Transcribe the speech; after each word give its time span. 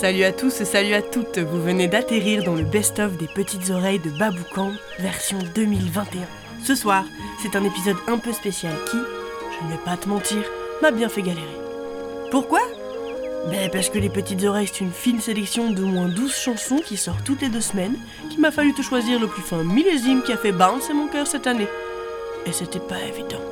Salut 0.00 0.24
à 0.24 0.32
tous, 0.32 0.64
salut 0.64 0.94
à 0.94 1.02
toutes, 1.02 1.36
vous 1.36 1.62
venez 1.62 1.86
d'atterrir 1.86 2.42
dans 2.42 2.54
le 2.54 2.64
best-of 2.64 3.18
des 3.18 3.26
petites 3.26 3.68
oreilles 3.68 3.98
de 3.98 4.08
Baboucan, 4.08 4.72
version 4.98 5.36
2021. 5.54 6.22
Ce 6.64 6.74
soir, 6.74 7.04
c'est 7.42 7.54
un 7.54 7.62
épisode 7.64 7.98
un 8.06 8.16
peu 8.16 8.32
spécial 8.32 8.72
qui, 8.90 8.96
je 8.96 9.66
ne 9.66 9.70
vais 9.70 9.84
pas 9.84 9.98
te 9.98 10.08
mentir, 10.08 10.38
m'a 10.80 10.90
bien 10.90 11.10
fait 11.10 11.20
galérer. 11.20 11.44
Pourquoi? 12.30 12.60
Ben 13.50 13.68
parce 13.70 13.90
que 13.90 13.98
les 13.98 14.08
petites 14.08 14.42
oreilles, 14.42 14.70
c'est 14.72 14.80
une 14.80 14.90
fine 14.90 15.20
sélection 15.20 15.70
de 15.70 15.82
moins 15.82 16.08
12 16.08 16.34
chansons 16.34 16.78
qui 16.78 16.96
sort 16.96 17.22
toutes 17.22 17.42
les 17.42 17.50
deux 17.50 17.60
semaines, 17.60 17.98
qu'il 18.30 18.40
m'a 18.40 18.52
fallu 18.52 18.72
te 18.72 18.80
choisir 18.80 19.20
le 19.20 19.26
plus 19.26 19.42
fin 19.42 19.62
millésime 19.62 20.22
qui 20.22 20.32
a 20.32 20.38
fait 20.38 20.52
bouncer 20.52 20.94
mon 20.94 21.08
cœur 21.08 21.26
cette 21.26 21.46
année. 21.46 21.68
Et 22.46 22.52
c'était 22.52 22.78
pas 22.78 23.02
évident. 23.02 23.42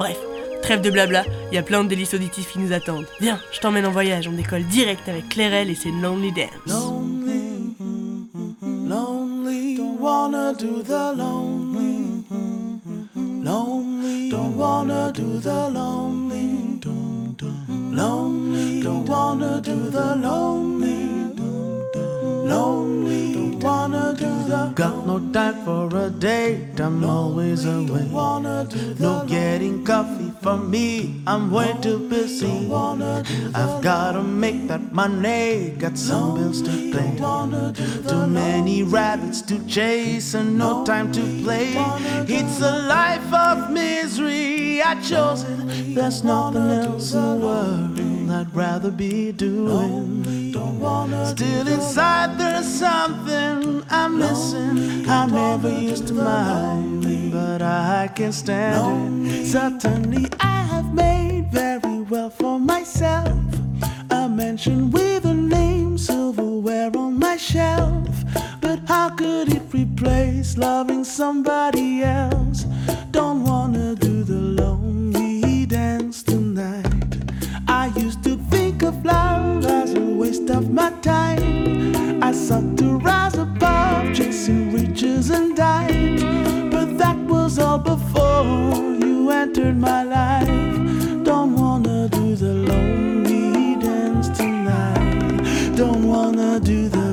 Bref, 0.00 0.18
trêve 0.66 0.80
de 0.80 0.90
blabla, 0.90 1.22
il 1.52 1.54
y 1.54 1.58
a 1.58 1.62
plein 1.62 1.84
de 1.84 1.88
délices 1.88 2.12
auditifs 2.12 2.50
qui 2.50 2.58
nous 2.58 2.72
attendent. 2.72 3.06
Viens, 3.20 3.38
je 3.52 3.60
t'emmène 3.60 3.86
en 3.86 3.92
voyage, 3.92 4.26
on 4.26 4.32
décolle 4.32 4.64
direct 4.64 5.08
avec 5.08 5.28
Clairel 5.28 5.70
et 5.70 5.76
ses 5.76 5.92
Lonely 5.92 6.32
Dance. 6.32 6.48
Lonely, 6.66 7.76
lonely, 8.88 9.76
don't 9.76 10.00
wanna 10.00 10.52
do 10.54 10.82
the 10.82 11.14
lonely, 11.16 12.24
lonely, 13.44 14.28
don't 14.28 14.56
wanna 14.56 15.12
do 15.12 15.38
the 15.38 15.70
lonely, 15.72 16.80
lonely, 17.92 18.82
don't 18.82 19.08
wanna 19.08 19.60
do 19.60 19.88
the 19.92 20.16
lonely, 20.20 21.15
lonely, 22.46 23.34
don't 23.34 23.60
wanna 23.60 24.14
do 24.16 24.30
the. 24.48 24.72
Got 24.74 25.06
no 25.06 25.18
time 25.32 25.64
for 25.64 25.88
a 25.96 26.10
date, 26.10 26.80
I'm 26.80 27.04
always 27.04 27.64
away. 27.64 28.06
No 28.98 29.24
getting 29.26 29.84
coffee 29.84 30.32
for 30.42 30.56
me, 30.56 31.22
I'm 31.26 31.50
way 31.50 31.74
too 31.80 31.98
busy. 32.08 32.70
I've 33.54 33.82
gotta 33.82 34.22
make 34.22 34.68
that 34.68 34.92
money, 34.92 35.74
got 35.78 35.98
some 35.98 36.34
bills 36.36 36.62
to 36.62 36.70
pay. 36.92 37.10
Too 38.08 38.26
many 38.26 38.82
rabbits 38.82 39.42
to 39.42 39.58
chase 39.66 40.34
and 40.34 40.58
no 40.58 40.84
time 40.84 41.10
to 41.12 41.22
play. 41.42 41.74
It's 42.28 42.60
a 42.60 42.86
life 42.86 43.32
of 43.32 43.70
misery, 43.70 44.82
I 44.82 44.94
chose 45.00 45.42
it. 45.42 45.94
There's 45.94 46.22
nothing 46.22 46.70
else 46.70 47.14
in 47.14 47.22
the 47.22 47.46
world 47.46 48.15
I'd 48.30 48.54
rather 48.54 48.90
be 48.90 49.32
doing. 49.32 50.52
Don't 50.52 50.80
wanna 50.80 51.26
Still 51.26 51.66
inside 51.68 52.38
there's 52.38 52.66
something 52.66 53.82
I'm 53.90 54.18
missing. 54.18 55.08
I 55.08 55.26
never 55.26 55.68
used 55.70 56.08
to 56.08 56.14
mind, 56.14 57.32
but 57.32 57.62
I 57.62 58.08
can't 58.14 58.34
stand 58.34 59.26
it. 59.26 59.46
Certainly 59.46 60.26
I 60.40 60.62
have 60.72 60.92
made 60.94 61.50
very 61.52 62.00
well 62.02 62.30
for 62.30 62.58
myself. 62.58 63.38
A 64.10 64.28
mansion 64.28 64.90
with 64.90 65.24
a 65.24 65.34
name, 65.34 65.98
silverware 65.98 66.90
on 66.96 67.18
my 67.18 67.36
shelf. 67.36 68.08
But 68.60 68.80
how 68.86 69.10
could 69.10 69.52
it 69.52 69.62
replace 69.72 70.56
loving 70.56 71.04
somebody 71.04 72.02
else? 72.02 72.64
Don't 73.10 73.44
wanna 73.44 73.94
do 73.94 74.15
as 79.10 79.94
a 79.94 80.00
waste 80.00 80.50
of 80.50 80.72
my 80.72 80.90
time. 81.02 82.22
I 82.22 82.32
sought 82.32 82.76
to 82.78 82.98
rise 82.98 83.36
above, 83.36 84.14
chasing 84.14 84.72
riches 84.72 85.30
and 85.30 85.56
dimes. 85.56 86.22
But 86.70 86.98
that 86.98 87.16
was 87.16 87.58
all 87.58 87.78
before 87.78 88.74
you 89.04 89.30
entered 89.30 89.76
my 89.76 90.02
life. 90.02 90.48
Don't 91.24 91.54
wanna 91.56 92.08
do 92.08 92.36
the 92.36 92.54
lonely 92.54 93.76
dance 93.80 94.28
tonight. 94.36 95.76
Don't 95.76 96.04
wanna 96.04 96.60
do 96.60 96.88
the 96.88 97.05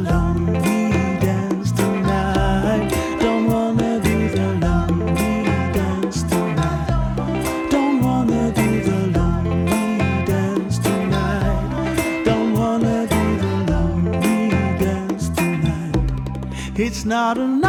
not 17.05 17.37
enough 17.37 17.62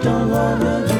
Don't 0.00 0.30
wanna 0.30 0.97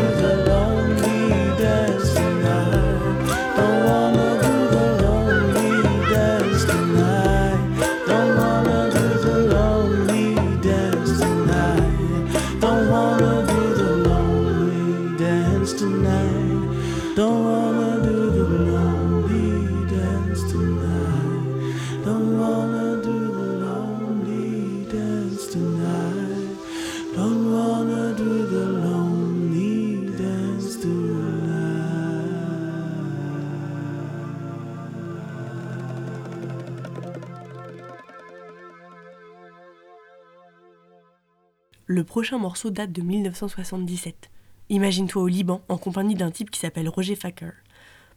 prochain 42.18 42.38
morceau 42.38 42.70
date 42.70 42.90
de 42.90 43.00
1977. 43.00 44.28
Imagine-toi 44.70 45.22
au 45.22 45.28
Liban 45.28 45.62
en 45.68 45.78
compagnie 45.78 46.16
d'un 46.16 46.32
type 46.32 46.50
qui 46.50 46.58
s'appelle 46.58 46.88
Roger 46.88 47.14
Facker. 47.14 47.52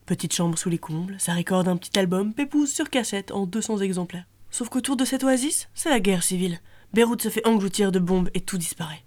Petite 0.07 0.33
chambre 0.33 0.57
sous 0.57 0.71
les 0.71 0.79
combles, 0.79 1.17
ça 1.19 1.33
récorde 1.33 1.67
un 1.67 1.77
petit 1.77 1.99
album 1.99 2.33
pépouze 2.33 2.73
sur 2.73 2.89
cassette 2.89 3.31
en 3.31 3.45
200 3.45 3.77
exemplaires. 3.77 4.25
Sauf 4.49 4.69
qu'autour 4.69 4.97
de 4.97 5.05
cette 5.05 5.23
oasis, 5.23 5.69
c'est 5.75 5.91
la 5.91 5.99
guerre 5.99 6.23
civile. 6.23 6.61
Beyrouth 6.93 7.21
se 7.21 7.29
fait 7.29 7.45
engloutir 7.45 7.91
de 7.91 7.99
bombes 7.99 8.31
et 8.33 8.41
tout 8.41 8.57
disparaît. 8.57 9.03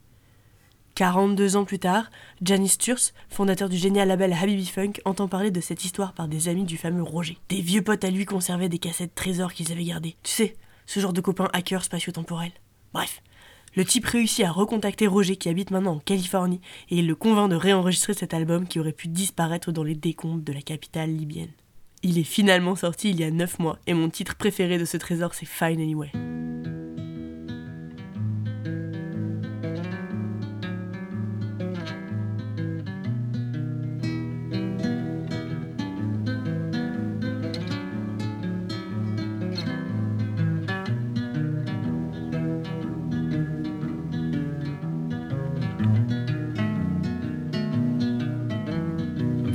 42 0.94 1.56
ans 1.56 1.64
plus 1.64 1.80
tard, 1.80 2.08
Janis 2.40 2.68
Sturz, 2.68 3.14
fondateur 3.28 3.68
du 3.68 3.76
génial 3.76 4.06
label 4.06 4.32
Habibi 4.32 4.66
Funk, 4.66 5.00
entend 5.04 5.26
parler 5.26 5.50
de 5.50 5.60
cette 5.60 5.84
histoire 5.84 6.12
par 6.12 6.28
des 6.28 6.46
amis 6.46 6.62
du 6.62 6.76
fameux 6.76 7.02
Roger. 7.02 7.36
Des 7.48 7.62
vieux 7.62 7.82
potes 7.82 8.04
à 8.04 8.10
lui 8.10 8.26
conservaient 8.26 8.68
des 8.68 8.78
cassettes 8.78 9.16
trésors 9.16 9.54
qu'ils 9.54 9.72
avaient 9.72 9.82
gardées. 9.82 10.14
Tu 10.22 10.30
sais, 10.30 10.56
ce 10.86 11.00
genre 11.00 11.12
de 11.12 11.20
copains 11.20 11.50
hackers 11.52 11.82
spatio-temporels. 11.82 12.52
Bref, 12.92 13.22
le 13.76 13.84
type 13.84 14.06
réussit 14.06 14.44
à 14.44 14.52
recontacter 14.52 15.06
Roger 15.06 15.36
qui 15.36 15.48
habite 15.48 15.70
maintenant 15.70 15.94
en 15.94 15.98
Californie 15.98 16.60
et 16.90 16.98
il 16.98 17.06
le 17.06 17.14
convainc 17.14 17.50
de 17.50 17.56
réenregistrer 17.56 18.14
cet 18.14 18.34
album 18.34 18.66
qui 18.66 18.78
aurait 18.80 18.92
pu 18.92 19.08
disparaître 19.08 19.72
dans 19.72 19.84
les 19.84 19.94
décombres 19.94 20.42
de 20.42 20.52
la 20.52 20.62
capitale 20.62 21.14
libyenne. 21.14 21.52
Il 22.02 22.18
est 22.18 22.24
finalement 22.24 22.76
sorti 22.76 23.10
il 23.10 23.20
y 23.20 23.24
a 23.24 23.30
9 23.30 23.58
mois 23.58 23.78
et 23.86 23.94
mon 23.94 24.10
titre 24.10 24.36
préféré 24.36 24.78
de 24.78 24.84
ce 24.84 24.96
trésor 24.96 25.34
c'est 25.34 25.46
Fine 25.46 25.80
Anyway. 25.80 26.12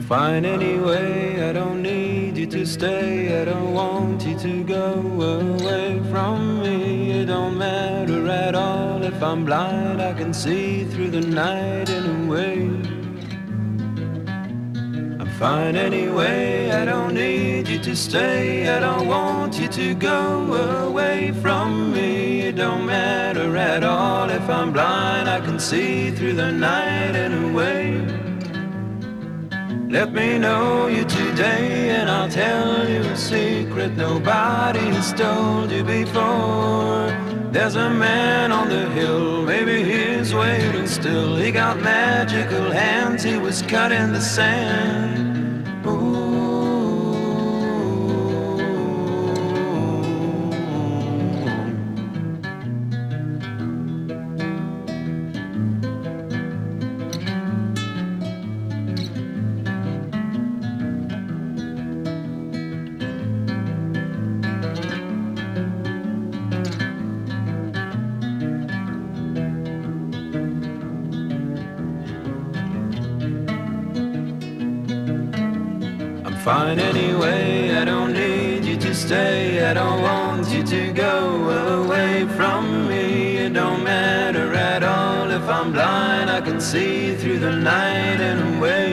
Fine 0.09 0.43
anyway, 0.43 1.39
I 1.47 1.53
don't 1.53 1.83
need 1.83 2.35
you 2.35 2.47
to 2.47 2.65
stay. 2.65 3.39
I 3.39 3.45
don't 3.45 3.75
want 3.75 4.25
you 4.25 4.35
to 4.39 4.63
go 4.63 4.93
away 4.95 6.01
from 6.09 6.63
me. 6.63 7.11
It 7.11 7.25
don't 7.27 7.55
matter 7.59 8.27
at 8.27 8.55
all 8.55 9.03
if 9.03 9.21
I'm 9.21 9.45
blind, 9.45 10.01
I 10.01 10.13
can 10.13 10.33
see 10.33 10.83
through 10.85 11.11
the 11.11 11.21
night 11.21 11.91
anyway. 11.91 12.57
I'm 15.19 15.29
fine 15.37 15.75
anyway, 15.75 16.71
I 16.71 16.85
don't 16.85 17.13
need 17.13 17.67
you 17.67 17.77
to 17.77 17.95
stay. 17.95 18.67
I 18.67 18.79
don't 18.79 19.07
want 19.07 19.59
you 19.59 19.67
to 19.67 19.93
go 19.93 20.87
away 20.87 21.33
from 21.33 21.93
me. 21.93 22.41
It 22.47 22.55
don't 22.55 22.87
matter 22.87 23.55
at 23.55 23.83
all 23.83 24.27
if 24.31 24.49
I'm 24.49 24.73
blind, 24.73 25.29
I 25.29 25.39
can 25.39 25.59
see 25.59 26.09
through 26.09 26.33
the 26.33 26.51
night 26.51 27.15
anyway. 27.15 28.28
Let 29.89 30.13
me 30.13 30.37
know 30.37 30.85
you 30.85 31.03
today 31.03 31.89
and 31.89 32.11
I'll 32.11 32.29
tell 32.29 32.87
you 32.87 32.99
a 32.99 33.17
secret 33.17 33.97
nobody 33.97 34.77
has 34.77 35.11
told 35.13 35.71
you 35.71 35.83
before. 35.83 37.09
There's 37.51 37.75
a 37.75 37.89
man 37.89 38.51
on 38.51 38.69
the 38.69 38.87
hill, 38.91 39.41
maybe 39.41 39.83
he's 39.83 40.31
waiting 40.31 40.85
still. 40.85 41.37
He 41.37 41.51
got 41.51 41.81
magical 41.81 42.69
hands, 42.69 43.23
he 43.23 43.37
was 43.37 43.63
cut 43.63 43.91
in 43.91 44.13
the 44.13 44.21
sand. 44.21 45.28
Fine 76.49 76.79
anyway. 76.79 77.75
I 77.81 77.85
don't 77.85 78.13
need 78.13 78.65
you 78.65 78.75
to 78.77 78.91
stay. 78.95 79.63
I 79.69 79.73
don't 79.79 80.01
want 80.01 80.47
you 80.55 80.63
to 80.75 80.81
go 81.07 81.15
away 81.81 82.27
from 82.37 82.87
me. 82.89 83.37
It 83.43 83.53
don't 83.53 83.83
matter 83.83 84.47
at 84.55 84.81
all 84.81 85.29
if 85.29 85.45
I'm 85.57 85.71
blind. 85.71 86.27
I 86.37 86.41
can 86.41 86.59
see 86.59 87.15
through 87.19 87.39
the 87.47 87.55
night 87.71 88.19
and 88.29 88.39
away. 88.55 88.89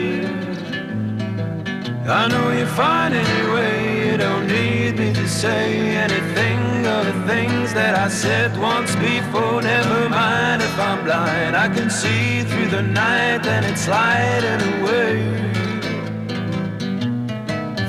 I 2.19 2.23
know 2.31 2.45
you're 2.57 2.75
fine 2.83 3.13
anyway. 3.25 3.75
You 4.05 4.17
don't 4.25 4.47
need 4.57 4.91
me 5.01 5.09
to 5.21 5.27
say 5.27 5.65
anything 6.05 6.61
of 6.95 7.01
the 7.09 7.17
things 7.31 7.73
that 7.79 7.93
I 8.05 8.07
said 8.23 8.49
once 8.71 8.91
before. 9.09 9.63
Never 9.63 10.09
mind 10.09 10.61
if 10.61 10.75
I'm 10.89 10.99
blind. 11.07 11.53
I 11.65 11.67
can 11.75 11.89
see 11.89 12.43
through 12.49 12.69
the 12.77 12.83
night 12.83 13.43
and 13.53 13.65
it's 13.65 13.87
light 13.87 14.43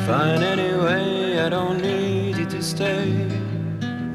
anyway 0.09 0.17
fine 0.17 0.43
anyway, 0.43 1.39
I 1.39 1.49
don't 1.51 1.83
need 1.83 2.39
you 2.39 2.47
to 2.47 2.63
stay. 2.63 3.29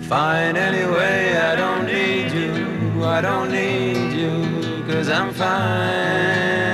Fine 0.01 0.57
anyway, 0.57 1.38
I 1.38 1.56
don't 1.56 1.86
need 1.86 2.31
you, 2.31 3.06
I 3.06 3.22
don't 3.22 3.51
need 3.51 4.12
you, 4.12 4.84
cause 4.88 5.07
I'm 5.10 5.31
fine. 5.31 6.73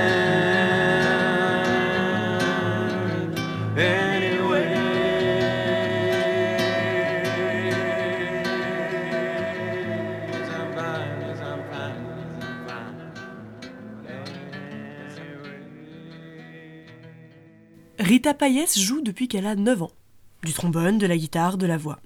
Rita 18.20 18.34
Payes 18.34 18.66
joue 18.76 19.00
depuis 19.00 19.28
qu'elle 19.28 19.46
a 19.46 19.54
9 19.54 19.82
ans. 19.82 19.92
Du 20.44 20.52
trombone, 20.52 20.98
de 20.98 21.06
la 21.06 21.16
guitare, 21.16 21.56
de 21.56 21.64
la 21.64 21.78
voix. 21.78 22.00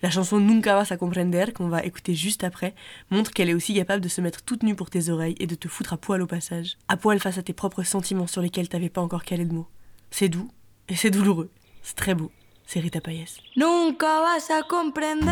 La 0.00 0.08
chanson 0.08 0.38
Nunca 0.38 0.76
vas 0.76 0.94
a 0.94 0.96
comprender, 0.96 1.46
qu'on 1.52 1.66
va 1.66 1.82
écouter 1.82 2.14
juste 2.14 2.44
après, 2.44 2.72
montre 3.10 3.32
qu'elle 3.32 3.48
est 3.48 3.54
aussi 3.54 3.74
capable 3.74 4.00
de 4.00 4.08
se 4.08 4.20
mettre 4.20 4.42
toute 4.42 4.62
nue 4.62 4.76
pour 4.76 4.90
tes 4.90 5.08
oreilles 5.08 5.34
et 5.40 5.48
de 5.48 5.56
te 5.56 5.66
foutre 5.66 5.94
à 5.94 5.96
poil 5.96 6.22
au 6.22 6.28
passage. 6.28 6.78
À 6.86 6.96
poil 6.96 7.18
face 7.18 7.36
à 7.36 7.42
tes 7.42 7.52
propres 7.52 7.82
sentiments 7.82 8.28
sur 8.28 8.42
lesquels 8.42 8.68
t'avais 8.68 8.90
pas 8.90 9.00
encore 9.00 9.24
calé 9.24 9.44
de 9.44 9.52
mots. 9.52 9.66
C'est 10.12 10.28
doux 10.28 10.52
et 10.88 10.94
c'est 10.94 11.10
douloureux. 11.10 11.50
C'est 11.82 11.96
très 11.96 12.14
beau. 12.14 12.30
C'est 12.64 12.78
Rita 12.78 13.00
Payes. 13.00 13.40
Nunca 13.56 14.20
vas 14.20 14.54
a 14.54 14.62
comprender 14.62 15.26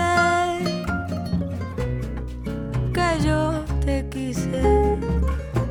que 2.92 3.24
yo 3.24 3.64
te 3.86 4.02
quise. 4.10 4.48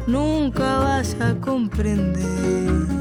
Nunca 0.08 0.80
vas 0.80 1.16
a 1.20 1.34
comprender. 1.34 2.97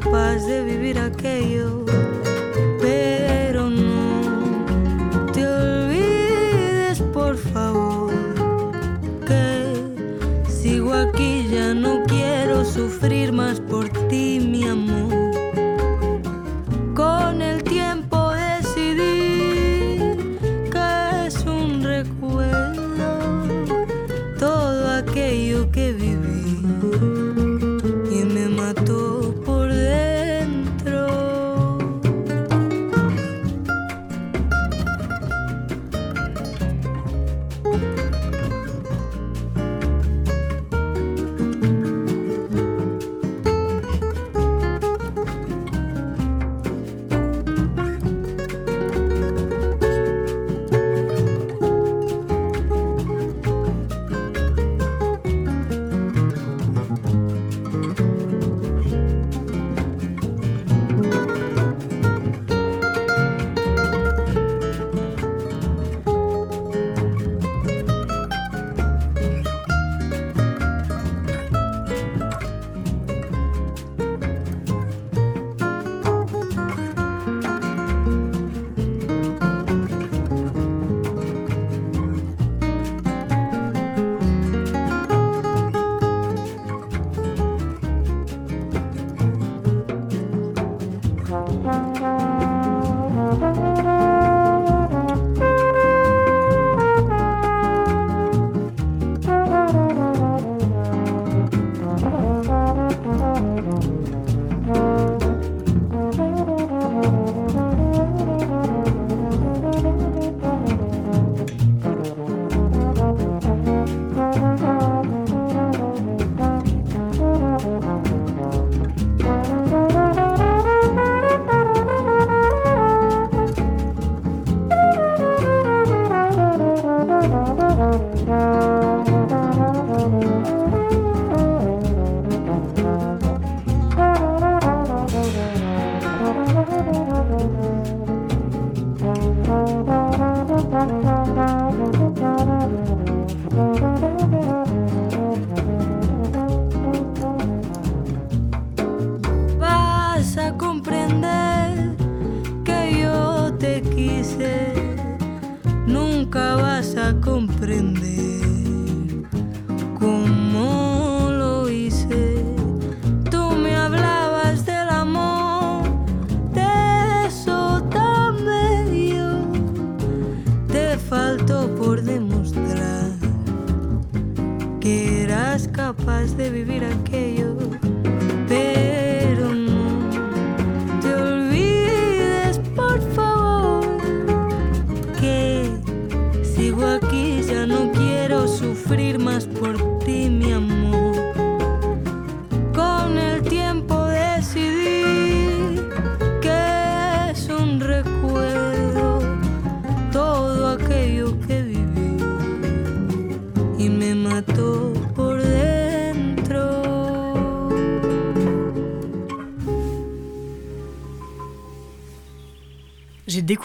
capaz 0.00 0.44
de 0.44 0.64
vivir 0.64 0.98
aquello, 0.98 1.84
pero 2.80 3.70
no 3.70 5.30
te 5.32 5.46
olvides, 5.46 7.00
por 7.12 7.36
favor, 7.36 8.12
que 9.24 10.50
sigo 10.50 10.92
aquí, 10.92 11.46
ya 11.48 11.74
no 11.74 12.02
quiero 12.08 12.64
sufrir 12.64 13.32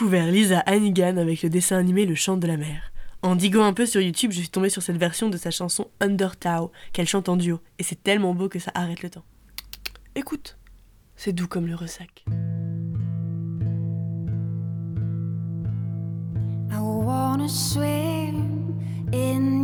découvert 0.00 0.28
Lisa 0.28 0.60
Hannigan 0.60 1.18
avec 1.18 1.42
le 1.42 1.50
dessin 1.50 1.76
animé 1.76 2.06
Le 2.06 2.14
chant 2.14 2.38
de 2.38 2.46
la 2.46 2.56
mer. 2.56 2.90
En 3.20 3.36
diguant 3.36 3.66
un 3.66 3.74
peu 3.74 3.84
sur 3.84 4.00
YouTube, 4.00 4.32
je 4.32 4.38
suis 4.38 4.48
tombée 4.48 4.70
sur 4.70 4.82
cette 4.82 4.96
version 4.96 5.28
de 5.28 5.36
sa 5.36 5.50
chanson 5.50 5.88
Undertow 6.00 6.72
qu'elle 6.94 7.06
chante 7.06 7.28
en 7.28 7.36
duo, 7.36 7.60
et 7.78 7.82
c'est 7.82 8.02
tellement 8.02 8.32
beau 8.32 8.48
que 8.48 8.58
ça 8.58 8.70
arrête 8.74 9.02
le 9.02 9.10
temps. 9.10 9.24
Écoute, 10.14 10.56
c'est 11.16 11.34
doux 11.34 11.48
comme 11.48 11.66
le 11.66 11.74
ressac. 11.74 12.24
I 16.70 16.78
wanna 16.78 17.46
swim 17.46 18.80
in 19.12 19.60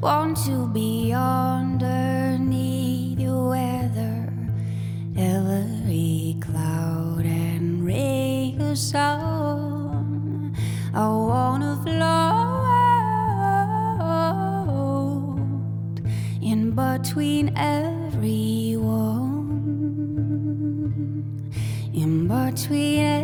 Want 0.00 0.36
to 0.46 0.68
be 0.68 1.12
underneath 1.12 3.18
your 3.18 3.48
weather, 3.48 4.32
every 5.16 6.36
cloud 6.40 7.26
and 7.26 7.84
rain 7.84 8.60
of 8.60 8.78
sun. 8.78 10.54
I 10.94 11.08
wanna 11.08 11.80
float 11.82 11.98
in 16.42 16.76
between 16.76 17.56
everyone, 17.56 19.48
in 21.92 22.28
between 22.28 23.17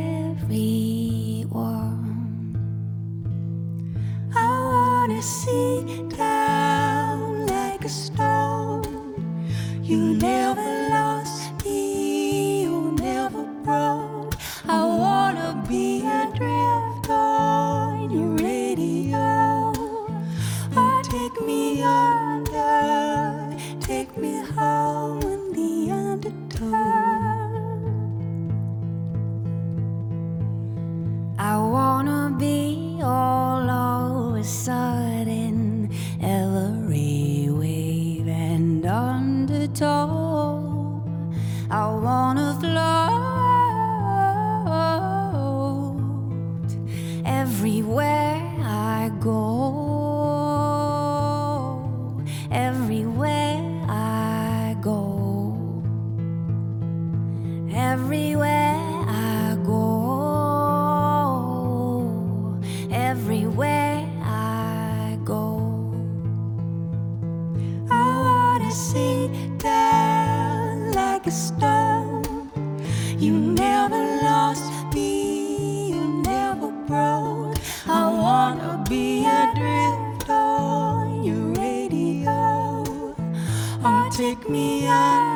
You 73.24 73.32
never 73.32 74.20
lost 74.22 74.70
me, 74.92 75.88
you 75.94 76.22
never 76.24 76.70
broke. 76.86 77.56
I 77.86 78.04
wanna 78.12 78.84
be 78.86 79.24
adrift 79.24 80.28
on 80.28 81.24
your 81.24 81.46
radio. 81.54 82.84
Or 83.82 84.10
take 84.10 84.46
me 84.50 84.86
under, 84.86 85.33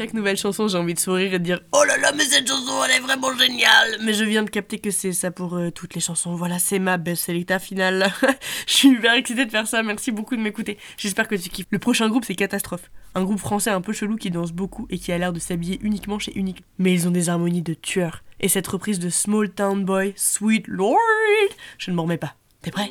chaque 0.00 0.14
nouvelle 0.14 0.38
chanson, 0.38 0.66
j'ai 0.66 0.78
envie 0.78 0.94
de 0.94 0.98
sourire 0.98 1.34
et 1.34 1.38
de 1.38 1.44
dire 1.44 1.60
Oh 1.72 1.84
là 1.86 1.98
là, 1.98 2.10
mais 2.16 2.24
cette 2.24 2.48
chanson, 2.48 2.72
elle 2.82 2.96
est 2.96 3.00
vraiment 3.00 3.36
géniale 3.36 3.98
Mais 4.02 4.14
je 4.14 4.24
viens 4.24 4.42
de 4.42 4.48
capter 4.48 4.78
que 4.78 4.90
c'est 4.90 5.12
ça 5.12 5.30
pour 5.30 5.58
euh, 5.58 5.70
toutes 5.70 5.94
les 5.94 6.00
chansons. 6.00 6.34
Voilà, 6.34 6.58
c'est 6.58 6.78
ma 6.78 6.96
best 6.96 7.26
selecta 7.26 7.58
finale. 7.58 8.10
je 8.66 8.72
suis 8.72 8.88
hyper 8.88 9.12
excitée 9.12 9.44
de 9.44 9.50
faire 9.50 9.66
ça. 9.66 9.82
Merci 9.82 10.10
beaucoup 10.10 10.36
de 10.36 10.40
m'écouter. 10.40 10.78
J'espère 10.96 11.28
que 11.28 11.34
tu 11.34 11.50
kiffes. 11.50 11.66
Le 11.68 11.78
prochain 11.78 12.08
groupe, 12.08 12.24
c'est 12.24 12.34
Catastrophe. 12.34 12.90
Un 13.14 13.24
groupe 13.24 13.40
français 13.40 13.68
un 13.68 13.82
peu 13.82 13.92
chelou 13.92 14.16
qui 14.16 14.30
danse 14.30 14.52
beaucoup 14.52 14.86
et 14.88 14.98
qui 14.98 15.12
a 15.12 15.18
l'air 15.18 15.34
de 15.34 15.38
s'habiller 15.38 15.78
uniquement 15.82 16.18
chez 16.18 16.32
Unique. 16.34 16.64
Mais 16.78 16.94
ils 16.94 17.06
ont 17.06 17.10
des 17.10 17.28
harmonies 17.28 17.60
de 17.60 17.74
tueurs. 17.74 18.22
Et 18.40 18.48
cette 18.48 18.68
reprise 18.68 19.00
de 19.00 19.10
Small 19.10 19.50
Town 19.50 19.84
Boy, 19.84 20.14
Sweet 20.16 20.66
Lord, 20.66 20.96
je 21.76 21.90
ne 21.90 21.96
m'en 21.96 22.04
remets 22.04 22.16
pas. 22.16 22.36
T'es 22.62 22.70
prêt? 22.70 22.90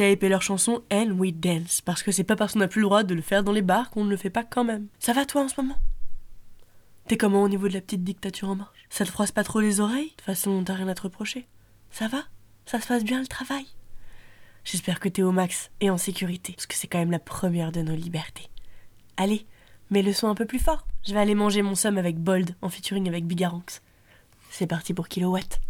Shape 0.00 0.22
et 0.22 0.30
leur 0.30 0.40
chanson 0.40 0.82
And 0.90 1.10
We 1.18 1.30
Dance, 1.30 1.82
parce 1.82 2.02
que 2.02 2.10
c'est 2.10 2.24
pas 2.24 2.34
parce 2.34 2.54
qu'on 2.54 2.60
n'a 2.60 2.68
plus 2.68 2.80
le 2.80 2.86
droit 2.86 3.02
de 3.02 3.12
le 3.12 3.20
faire 3.20 3.44
dans 3.44 3.52
les 3.52 3.60
bars 3.60 3.90
qu'on 3.90 4.02
ne 4.02 4.08
le 4.08 4.16
fait 4.16 4.30
pas 4.30 4.44
quand 4.44 4.64
même. 4.64 4.88
Ça 4.98 5.12
va 5.12 5.26
toi 5.26 5.42
en 5.42 5.48
ce 5.48 5.60
moment? 5.60 5.76
T'es 7.06 7.18
comment 7.18 7.42
au 7.42 7.50
niveau 7.50 7.68
de 7.68 7.74
la 7.74 7.82
petite 7.82 8.02
dictature 8.02 8.48
en 8.48 8.54
marche? 8.54 8.86
Ça 8.88 9.04
te 9.04 9.10
froisse 9.10 9.30
pas 9.30 9.44
trop 9.44 9.60
les 9.60 9.78
oreilles? 9.78 10.06
De 10.06 10.10
toute 10.12 10.22
façon, 10.22 10.64
t'as 10.64 10.72
rien 10.72 10.88
à 10.88 10.94
te 10.94 11.02
reprocher. 11.02 11.46
Ça 11.90 12.08
va? 12.08 12.24
Ça 12.64 12.80
se 12.80 12.86
passe 12.86 13.04
bien 13.04 13.20
le 13.20 13.26
travail? 13.26 13.66
J'espère 14.64 15.00
que 15.00 15.10
t'es 15.10 15.20
au 15.20 15.32
max 15.32 15.70
et 15.82 15.90
en 15.90 15.98
sécurité, 15.98 16.54
parce 16.54 16.66
que 16.66 16.76
c'est 16.76 16.88
quand 16.88 16.98
même 16.98 17.10
la 17.10 17.18
première 17.18 17.70
de 17.70 17.82
nos 17.82 17.94
libertés. 17.94 18.48
Allez, 19.18 19.46
mets 19.90 20.00
le 20.00 20.14
son 20.14 20.28
un 20.28 20.34
peu 20.34 20.46
plus 20.46 20.60
fort. 20.60 20.86
Je 21.06 21.12
vais 21.12 21.20
aller 21.20 21.34
manger 21.34 21.60
mon 21.60 21.74
somme 21.74 21.98
avec 21.98 22.16
Bold 22.16 22.56
en 22.62 22.70
featuring 22.70 23.06
avec 23.06 23.26
Bigaranx. 23.26 23.82
C'est 24.50 24.66
parti 24.66 24.94
pour 24.94 25.08
Kilowatt. 25.08 25.60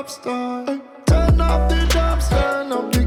dubstep. 0.00 0.80
Turn 1.06 1.40
up 1.40 1.68
the 1.68 1.76
dubstep. 1.92 2.99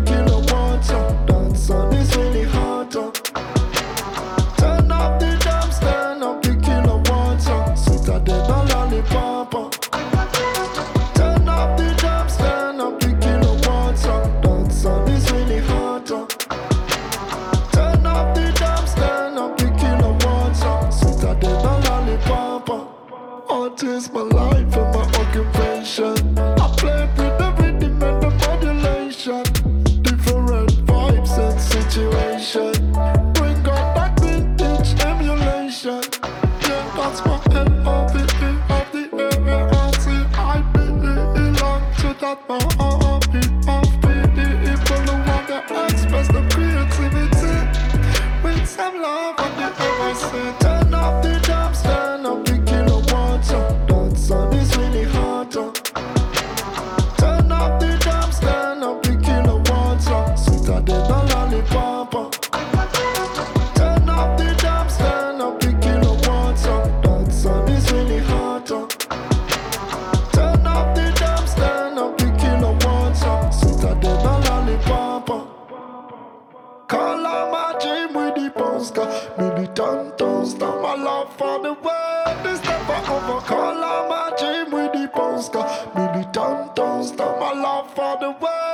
Oscar. 85.56 85.92
Militant 85.96 86.76
don't 86.76 87.04
stop 87.04 87.40
my 87.40 87.54
love 87.54 87.94
for 87.94 88.18
the 88.20 88.32
world. 88.32 88.73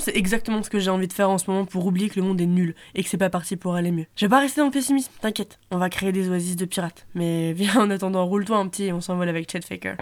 c'est 0.00 0.16
exactement 0.16 0.62
ce 0.62 0.70
que 0.70 0.78
j'ai 0.78 0.90
envie 0.90 1.08
de 1.08 1.12
faire 1.12 1.30
en 1.30 1.38
ce 1.38 1.50
moment 1.50 1.64
pour 1.64 1.86
oublier 1.86 2.08
que 2.08 2.18
le 2.18 2.26
monde 2.26 2.40
est 2.40 2.46
nul 2.46 2.74
et 2.94 3.02
que 3.02 3.08
c'est 3.08 3.18
pas 3.18 3.30
parti 3.30 3.56
pour 3.56 3.74
aller 3.74 3.90
mieux. 3.90 4.06
Je 4.16 4.26
vais 4.26 4.30
pas 4.30 4.40
rester 4.40 4.60
dans 4.60 4.66
le 4.66 4.72
pessimisme, 4.72 5.12
t'inquiète, 5.20 5.58
on 5.70 5.78
va 5.78 5.88
créer 5.88 6.12
des 6.12 6.28
oasis 6.28 6.56
de 6.56 6.64
pirates. 6.64 7.06
Mais 7.14 7.52
viens 7.52 7.76
en 7.76 7.90
attendant, 7.90 8.26
roule-toi 8.26 8.56
un 8.56 8.68
petit 8.68 8.84
et 8.84 8.92
on 8.92 9.00
s'envole 9.00 9.28
avec 9.28 9.50
Chet 9.50 9.62
Faker. 9.62 9.96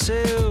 soon. 0.00 0.49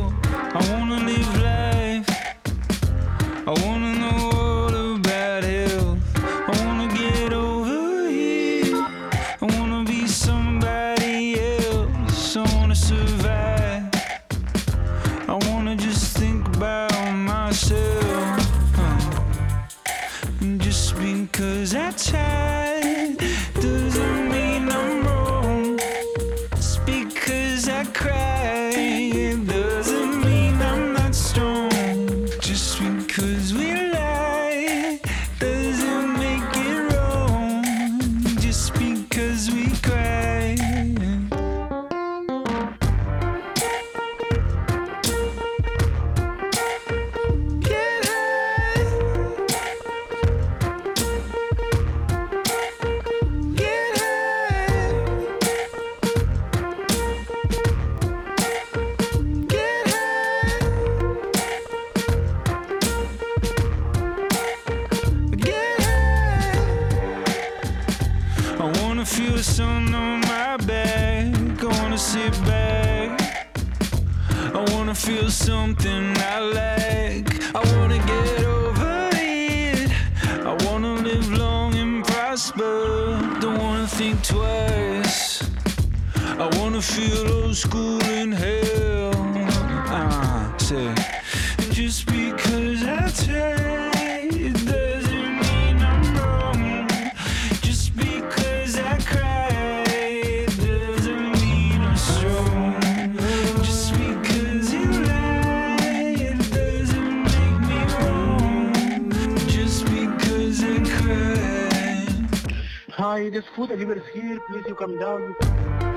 Hi, 113.10 113.28
this 113.28 113.44
food 113.56 113.70
delivery 113.70 114.04
here. 114.14 114.40
Please 114.48 114.66
you 114.68 114.76
come 114.76 115.00
down. 115.00 115.89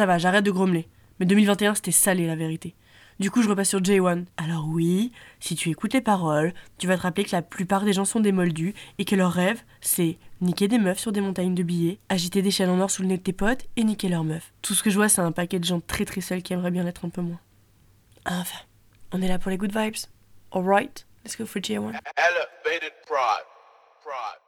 Ça 0.00 0.06
va, 0.06 0.16
j'arrête 0.16 0.46
de 0.46 0.50
grommeler. 0.50 0.88
Mais 1.18 1.26
2021, 1.26 1.74
c'était 1.74 1.90
salé 1.90 2.26
la 2.26 2.34
vérité. 2.34 2.74
Du 3.18 3.30
coup, 3.30 3.42
je 3.42 3.50
repasse 3.50 3.68
sur 3.68 3.80
J1. 3.80 4.24
Alors 4.38 4.66
oui, 4.66 5.12
si 5.40 5.54
tu 5.54 5.68
écoutes 5.68 5.92
les 5.92 6.00
paroles, 6.00 6.54
tu 6.78 6.86
vas 6.86 6.96
te 6.96 7.02
rappeler 7.02 7.24
que 7.24 7.36
la 7.36 7.42
plupart 7.42 7.84
des 7.84 7.92
gens 7.92 8.06
sont 8.06 8.20
des 8.20 8.32
moldus 8.32 8.72
et 8.96 9.04
que 9.04 9.14
leur 9.14 9.30
rêve, 9.30 9.60
c'est 9.82 10.16
niquer 10.40 10.68
des 10.68 10.78
meufs 10.78 11.00
sur 11.00 11.12
des 11.12 11.20
montagnes 11.20 11.54
de 11.54 11.62
billets, 11.62 11.98
agiter 12.08 12.40
des 12.40 12.50
chaînes 12.50 12.70
en 12.70 12.80
or 12.80 12.90
sous 12.90 13.02
le 13.02 13.08
nez 13.08 13.18
de 13.18 13.22
tes 13.22 13.34
potes 13.34 13.66
et 13.76 13.84
niquer 13.84 14.08
leurs 14.08 14.24
meufs. 14.24 14.54
Tout 14.62 14.72
ce 14.72 14.82
que 14.82 14.88
je 14.88 14.96
vois, 14.96 15.10
c'est 15.10 15.20
un 15.20 15.32
paquet 15.32 15.58
de 15.58 15.66
gens 15.66 15.80
très 15.80 16.06
très 16.06 16.22
seuls 16.22 16.40
qui 16.40 16.54
aimeraient 16.54 16.70
bien 16.70 16.82
l'être 16.84 17.04
un 17.04 17.10
peu 17.10 17.20
moins. 17.20 17.40
Enfin, 18.24 18.60
on 19.12 19.20
est 19.20 19.28
là 19.28 19.38
pour 19.38 19.50
les 19.50 19.58
good 19.58 19.76
vibes. 19.76 20.06
Alright, 20.50 21.04
let's 21.26 21.36
go 21.36 21.44
for 21.44 21.60
J1. 21.60 21.92
Elevated 22.16 22.94
pride. 23.06 23.44
Pride. 24.02 24.40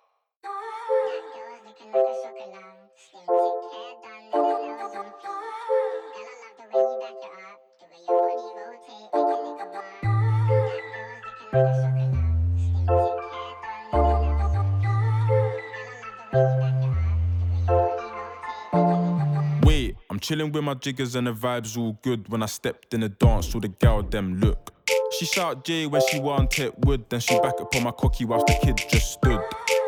Chilling 20.22 20.52
with 20.52 20.64
my 20.64 20.74
jiggers 20.74 21.16
and 21.16 21.26
the 21.26 21.34
vibes 21.34 21.76
all 21.76 21.98
good. 22.02 22.28
When 22.28 22.42
I 22.42 22.46
stepped 22.46 22.94
in 22.94 23.00
the 23.00 23.08
dance, 23.08 23.54
all 23.54 23.60
the 23.60 23.68
gal 23.68 24.02
them 24.02 24.40
look. 24.40 24.72
She 25.18 25.26
shout 25.26 25.64
J 25.64 25.86
when 25.86 26.00
she 26.08 26.20
want 26.20 26.58
it 26.58 26.78
wood, 26.86 27.04
then 27.10 27.20
she 27.20 27.38
back 27.40 27.60
up 27.60 27.74
on 27.74 27.82
my 27.82 27.90
cocky 27.90 28.24
whilst 28.24 28.46
the 28.46 28.54
kids 28.62 28.84
just 28.86 29.12
stood. 29.12 29.40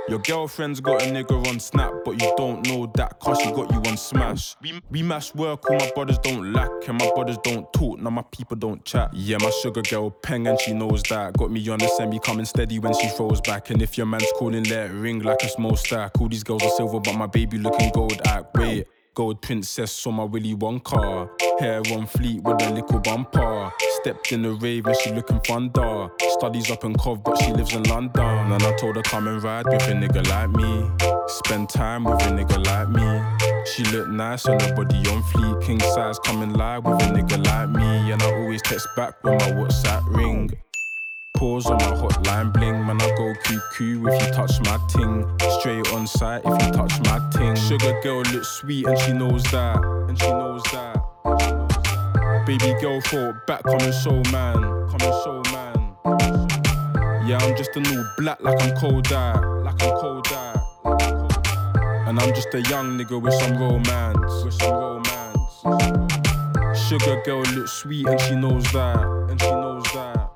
Your 0.06 0.18
girlfriend's 0.18 0.80
got 0.80 1.00
a 1.02 1.06
nigga 1.06 1.46
on 1.48 1.58
snap, 1.58 1.92
but 2.04 2.20
you 2.20 2.34
don't 2.36 2.66
know 2.66 2.92
that 2.94 3.18
cause 3.20 3.40
she 3.40 3.50
got 3.52 3.72
you 3.72 3.78
on 3.90 3.96
smash. 3.96 4.54
We, 4.60 4.78
we 4.90 5.02
mash 5.02 5.34
work, 5.34 5.70
all 5.70 5.78
my 5.78 5.90
brothers 5.94 6.18
don't 6.18 6.52
lack, 6.52 6.68
and 6.88 6.98
my 6.98 7.10
brothers 7.14 7.38
don't 7.42 7.72
talk, 7.72 8.00
now 8.00 8.10
my 8.10 8.24
people 8.30 8.56
don't 8.56 8.84
chat. 8.84 9.14
Yeah, 9.14 9.38
my 9.40 9.50
sugar 9.62 9.80
girl 9.80 10.10
peng 10.10 10.46
and 10.46 10.60
she 10.60 10.74
knows 10.74 11.02
that. 11.04 11.38
Got 11.38 11.50
me 11.50 11.66
on 11.70 11.78
the 11.78 11.88
semi 11.88 12.18
coming 12.18 12.44
steady 12.44 12.78
when 12.78 12.92
she 12.92 13.08
throws 13.08 13.40
back. 13.40 13.70
And 13.70 13.80
if 13.80 13.96
your 13.96 14.06
man's 14.06 14.30
calling, 14.36 14.64
let 14.64 14.90
it 14.90 14.92
ring 14.92 15.20
like 15.20 15.42
a 15.42 15.48
small 15.48 15.76
stack. 15.76 16.20
All 16.20 16.28
these 16.28 16.44
girls 16.44 16.62
are 16.64 16.70
silver, 16.70 17.00
but 17.00 17.14
my 17.14 17.26
baby 17.26 17.56
looking 17.56 17.90
gold 17.92 18.20
act. 18.26 18.54
Wait. 18.58 18.86
Gold 19.14 19.40
princess 19.42 20.04
on 20.08 20.14
my 20.14 20.24
Willy 20.24 20.56
Wonka. 20.56 21.30
Hair 21.60 21.82
on 21.92 22.04
fleet 22.06 22.42
with 22.42 22.60
a 22.62 22.70
little 22.74 22.98
bumper. 22.98 23.70
Stepped 24.00 24.32
in 24.32 24.42
the 24.42 24.50
rave 24.50 24.86
and 24.86 24.96
she 24.96 25.12
looking 25.12 25.38
thunder. 25.40 26.08
Studies 26.30 26.68
up 26.72 26.82
in 26.82 26.94
Cov, 26.94 27.22
but 27.22 27.40
she 27.40 27.52
lives 27.52 27.76
in 27.76 27.84
London. 27.84 28.24
And 28.24 28.60
I 28.60 28.76
told 28.76 28.96
her 28.96 29.02
come 29.02 29.28
and 29.28 29.40
ride 29.40 29.66
with 29.66 29.86
a 29.86 29.92
nigga 29.92 30.26
like 30.28 30.50
me. 30.50 30.90
Spend 31.28 31.68
time 31.68 32.02
with 32.02 32.20
a 32.22 32.30
nigga 32.30 32.66
like 32.66 32.88
me. 32.88 33.64
She 33.66 33.84
look 33.96 34.08
nice 34.08 34.46
and 34.46 34.60
her 34.60 34.74
body 34.74 34.98
on 35.08 35.22
fleek. 35.22 35.62
King 35.64 35.78
size 35.78 36.18
coming 36.18 36.52
live 36.52 36.84
with 36.84 37.00
a 37.02 37.06
nigga 37.06 37.46
like 37.46 37.68
me. 37.70 38.10
And 38.10 38.20
I 38.20 38.34
always 38.34 38.62
text 38.62 38.88
back 38.96 39.22
when 39.22 39.34
my 39.34 39.50
WhatsApp 39.52 40.02
ring. 40.08 40.50
Pause 41.36 41.66
on 41.66 41.78
my 41.78 41.90
hotline 41.96 42.52
bling, 42.52 42.86
man. 42.86 43.02
I 43.02 43.08
go 43.16 43.34
QQ 43.44 44.06
if 44.08 44.26
you 44.26 44.32
touch 44.32 44.60
my 44.60 44.78
ting. 44.88 45.26
Straight 45.58 45.92
on 45.92 46.06
site 46.06 46.42
if 46.44 46.62
you 46.62 46.70
touch 46.72 47.00
my 47.00 47.18
ting. 47.32 47.56
Sugar 47.56 48.00
girl 48.02 48.22
looks 48.32 48.48
sweet 48.48 48.86
and 48.86 48.96
she 49.00 49.12
knows 49.12 49.42
that, 49.50 49.82
and 50.08 50.16
she 50.20 50.30
knows 50.30 50.62
that. 50.72 51.00
Baby 52.46 52.74
girl 52.80 53.00
thought 53.00 53.46
back, 53.46 53.64
coming 53.64 53.92
so 53.92 54.22
man, 54.30 54.62
coming 54.88 55.12
so 55.24 55.42
man. 55.52 55.74
Yeah, 57.26 57.38
I'm 57.40 57.56
just 57.56 57.74
a 57.74 57.80
new 57.80 58.04
black 58.18 58.38
like 58.40 58.60
I'm 58.62 58.76
cold 58.76 59.06
that, 59.06 59.42
like 59.64 59.82
I'm 59.82 59.96
cold 59.96 60.26
that. 60.26 60.56
And 62.06 62.20
I'm 62.20 62.32
just 62.34 62.54
a 62.54 62.60
young 62.62 62.96
nigga 62.98 63.18
with 63.20 63.34
some 63.34 63.58
romance, 63.58 64.44
with 64.44 64.54
some 64.54 64.72
romance. 64.72 65.64
Sugar 66.86 67.20
girl 67.24 67.42
looks 67.54 67.72
sweet 67.72 68.06
and 68.06 68.20
she 68.20 68.36
knows 68.36 68.70
that, 68.72 69.02
and 69.30 69.40
she 69.40 69.50
knows 69.50 69.82
that. 69.94 70.30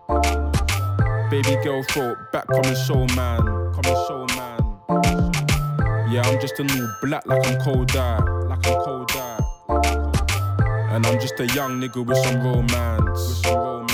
Baby 1.31 1.57
girl 1.63 1.83
thought 1.83 2.33
back 2.33 2.47
coming 2.47 2.75
so 2.75 3.07
man, 3.15 3.45
coming 3.75 3.99
so 4.07 4.27
man. 4.35 4.59
Yeah, 6.11 6.23
I'm 6.25 6.41
just 6.41 6.59
a 6.59 6.65
new 6.65 6.89
black 7.03 7.27
like 7.27 7.47
I'm 7.47 7.61
cold 7.61 7.91
that, 7.91 8.25
like 8.49 8.67
I'm 8.67 8.83
cold. 8.83 8.99
And 10.91 11.07
I'm 11.07 11.21
just 11.21 11.39
a 11.39 11.47
young 11.49 11.81
nigga 11.81 12.05
with 12.05 12.17
some 12.19 12.43
romance, 12.43 13.29
with 13.29 13.47
some 13.47 13.61
romance. 13.61 13.89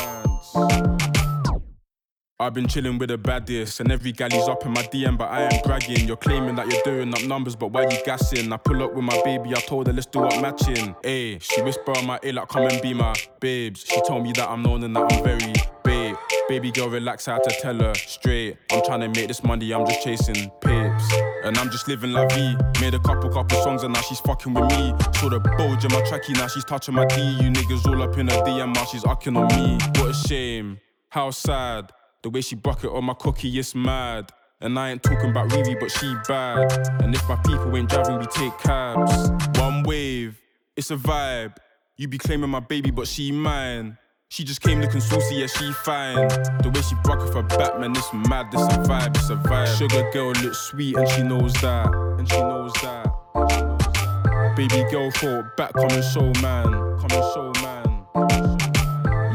I've 2.38 2.54
been 2.54 2.68
chilling 2.68 2.98
with 2.98 3.08
the 3.08 3.18
baddest, 3.18 3.80
and 3.80 3.90
every 3.90 4.12
gal 4.12 4.28
galley's 4.28 4.48
up 4.48 4.64
in 4.64 4.72
my 4.72 4.82
DM, 4.82 5.18
but 5.18 5.28
I 5.28 5.48
ain't 5.48 5.64
bragging. 5.64 6.06
You're 6.06 6.16
claiming 6.16 6.54
that 6.54 6.70
you're 6.70 6.82
doing 6.84 7.12
up 7.12 7.24
numbers, 7.24 7.56
but 7.56 7.72
why 7.72 7.82
you 7.82 7.98
gassing? 8.06 8.52
I 8.52 8.58
pull 8.58 8.80
up 8.82 8.94
with 8.94 9.04
my 9.04 9.20
baby, 9.24 9.50
I 9.56 9.60
told 9.60 9.88
her 9.88 9.92
let's 9.92 10.06
do 10.06 10.24
up 10.24 10.40
matching. 10.40 10.94
Ayy, 11.02 11.42
she 11.42 11.62
whisper 11.62 11.96
on 11.96 12.06
my 12.06 12.20
ear 12.22 12.34
like 12.34 12.48
come 12.48 12.66
and 12.68 12.80
be 12.80 12.94
my 12.94 13.14
babes. 13.40 13.84
She 13.88 14.00
told 14.06 14.22
me 14.22 14.30
that 14.32 14.48
I'm 14.48 14.62
known 14.62 14.84
and 14.84 14.94
that 14.94 15.12
I'm 15.12 15.24
very 15.24 15.52
babe. 15.82 16.03
Baby 16.48 16.70
girl, 16.70 16.88
relax, 16.88 17.28
I 17.28 17.34
had 17.34 17.44
to 17.44 17.60
tell 17.60 17.78
her 17.78 17.94
straight. 17.94 18.58
I'm 18.70 18.84
trying 18.84 19.00
to 19.00 19.08
make 19.08 19.28
this 19.28 19.42
money, 19.42 19.72
I'm 19.72 19.86
just 19.86 20.02
chasing 20.02 20.50
pips. 20.60 21.14
And 21.44 21.56
I'm 21.58 21.70
just 21.70 21.88
living 21.88 22.12
la 22.12 22.26
vie. 22.28 22.56
Made 22.80 22.94
a 22.94 22.98
couple, 22.98 23.30
couple 23.30 23.62
songs 23.62 23.82
and 23.82 23.94
now 23.94 24.00
she's 24.00 24.20
fucking 24.20 24.54
with 24.54 24.70
me. 24.70 24.94
Saw 25.16 25.28
the 25.28 25.40
bulge 25.58 25.84
in 25.84 25.92
my 25.92 26.00
tracky, 26.02 26.34
now 26.34 26.48
she's 26.48 26.64
touching 26.64 26.94
my 26.94 27.06
D. 27.06 27.20
You 27.22 27.50
niggas 27.50 27.86
all 27.86 28.02
up 28.02 28.18
in 28.18 28.28
her 28.28 28.42
DM, 28.42 28.74
now 28.74 28.84
she's 28.84 29.04
ucking 29.04 29.36
on 29.36 29.48
me. 29.56 29.78
What 30.00 30.10
a 30.10 30.14
shame, 30.14 30.80
how 31.08 31.30
sad. 31.30 31.90
The 32.22 32.30
way 32.30 32.40
she 32.40 32.56
bucket 32.56 32.90
on 32.90 33.04
my 33.04 33.14
cookie, 33.14 33.58
is 33.58 33.74
mad. 33.74 34.30
And 34.60 34.78
I 34.78 34.90
ain't 34.90 35.02
talking 35.02 35.30
about 35.30 35.50
Riri, 35.50 35.78
but 35.78 35.90
she 35.90 36.14
bad. 36.26 37.02
And 37.02 37.14
if 37.14 37.28
my 37.28 37.36
people 37.36 37.76
ain't 37.76 37.90
driving, 37.90 38.18
we 38.18 38.26
take 38.26 38.56
cabs. 38.58 39.30
One 39.58 39.82
wave, 39.82 40.40
it's 40.76 40.90
a 40.90 40.96
vibe. 40.96 41.56
You 41.96 42.08
be 42.08 42.18
claiming 42.18 42.50
my 42.50 42.60
baby, 42.60 42.90
but 42.90 43.06
she 43.06 43.30
mine. 43.30 43.98
She 44.34 44.42
just 44.42 44.62
came 44.62 44.80
looking 44.80 45.00
saucy, 45.00 45.36
yeah, 45.36 45.46
she 45.46 45.72
fine. 45.84 46.26
The 46.58 46.68
way 46.74 46.82
she 46.82 46.96
broke 47.04 47.20
off 47.20 47.34
her 47.34 47.44
back, 47.44 47.78
man, 47.78 47.92
it's 47.92 48.12
mad, 48.12 48.48
it's 48.52 48.64
a 48.64 48.78
vibe, 48.78 49.16
it's 49.16 49.30
a 49.30 49.36
vibe. 49.36 49.78
Sugar 49.78 50.10
girl 50.10 50.32
looks 50.42 50.58
sweet, 50.58 50.96
and 50.96 51.08
she 51.10 51.22
knows 51.22 51.52
that, 51.62 51.94
and 52.18 52.28
she 52.28 52.40
knows 52.40 52.72
that. 52.82 53.06
Baby 54.56 54.82
girl 54.90 55.12
thought 55.12 55.56
back, 55.56 55.72
come 55.74 55.88
and 55.88 56.02
show 56.02 56.32
man, 56.42 56.64
come 56.98 57.12
and 57.12 57.24
show 57.32 57.52
man. 57.62 57.86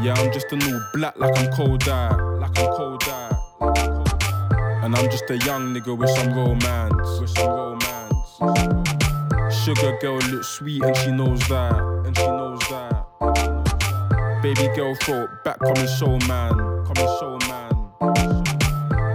Yeah, 0.04 0.12
I'm 0.18 0.30
just 0.34 0.52
a 0.52 0.56
new 0.56 0.78
black, 0.92 1.16
like 1.16 1.34
I'm 1.38 1.50
cold 1.50 1.88
eye, 1.88 2.14
like 2.38 2.58
I'm 2.58 2.70
cold 2.74 3.02
eye. 3.04 3.30
And 4.84 4.94
I'm 4.94 5.08
just 5.10 5.30
a 5.30 5.38
young 5.38 5.72
nigga 5.74 5.96
with 5.96 6.10
some 6.10 6.34
romance, 6.34 7.18
with 7.18 7.30
some 7.30 7.48
romance. 7.48 8.38
Sugar 9.64 9.96
girl 10.02 10.18
looks 10.28 10.48
sweet, 10.48 10.82
and 10.82 10.94
she 10.98 11.10
knows 11.10 11.40
that, 11.48 11.80
and 12.04 12.14
she 12.14 12.26
knows 12.26 12.60
that. 12.68 12.99
Baby 14.42 14.68
girl 14.74 14.94
thought 14.94 15.44
back, 15.44 15.58
come 15.60 15.76
and 15.76 15.88
show 15.88 16.18
man, 16.26 16.56
come 16.86 16.96
and 16.96 17.10
show 17.20 17.38
man. 17.46 17.70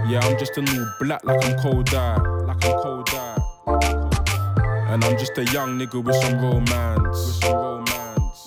Yeah, 0.08 0.20
I'm 0.22 0.38
just 0.38 0.56
a 0.56 0.62
new 0.62 0.86
black, 1.00 1.24
like 1.24 1.44
I'm 1.44 1.58
cold 1.58 1.92
eye, 1.92 2.16
like 2.46 2.64
I'm 2.64 2.78
cold 2.80 3.10
eye. 3.10 3.36
And 4.88 5.04
I'm 5.04 5.18
just 5.18 5.36
a 5.36 5.44
young 5.46 5.78
nigga 5.80 6.00
with 6.02 6.14
some 6.14 6.40
romance, 6.40 7.26
with 7.26 7.42
some 7.42 7.56
romance. 7.56 8.46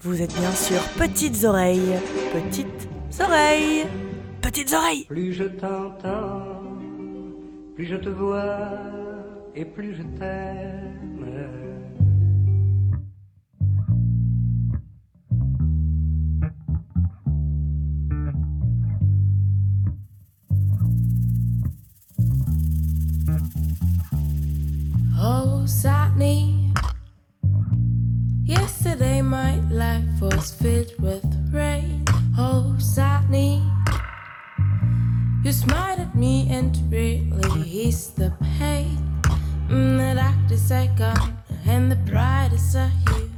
Vous 0.00 0.22
êtes 0.22 0.32
bien 0.34 0.52
sûr 0.52 0.80
petites 0.96 1.44
oreilles. 1.44 1.98
Petites 2.32 2.86
oreilles. 3.18 4.03
Petites 4.44 4.74
oreilles. 4.74 5.06
Plus 5.06 5.32
je 5.32 5.44
t'entends, 5.44 6.76
plus 7.74 7.86
je 7.86 7.96
te 7.96 8.10
vois 8.10 8.68
et 9.56 9.64
plus 9.64 9.94
je 9.94 10.02
t'aime. 10.18 11.24
Oh, 25.18 25.64
Sydney. 25.66 26.70
Yesterday 28.44 29.22
my 29.22 29.58
life 29.70 30.20
was 30.20 30.52
filled 30.52 30.92
with 31.00 31.24
rain. 31.50 32.04
Oh, 32.36 32.76
Sydney. 32.78 33.62
You 35.44 35.52
smiled 35.52 36.00
at 36.00 36.14
me 36.14 36.48
and 36.48 36.74
really 36.90 37.68
eased 37.68 38.16
the 38.16 38.32
pain. 38.58 38.96
Mm, 39.68 39.98
the 39.98 40.14
darkness 40.18 40.70
I 40.70 40.86
gone 40.96 41.36
and 41.66 41.92
the 41.92 41.96
brightest 41.96 42.74
I 42.74 42.86
here. 42.86 43.28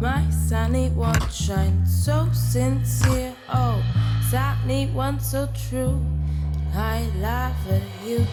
My 0.00 0.28
sunny 0.30 0.88
one 0.88 1.28
shines 1.30 2.04
so 2.04 2.28
sincere. 2.32 3.32
Oh, 3.48 3.80
sunny 4.28 4.86
one 4.88 5.20
so 5.20 5.48
true. 5.68 6.04
I 6.74 7.08
love 7.20 7.54
you. 8.04 8.26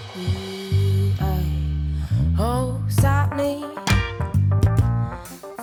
I, 1.21 1.45
oh, 2.39 2.83
sunny. 2.89 3.63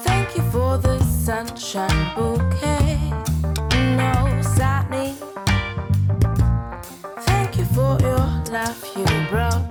Thank 0.04 0.36
you 0.36 0.42
for 0.52 0.78
the 0.78 1.02
sunshine 1.02 2.14
bouquet. 2.14 3.35
Love 8.56 8.88
you 8.96 9.04
brought 9.28 9.65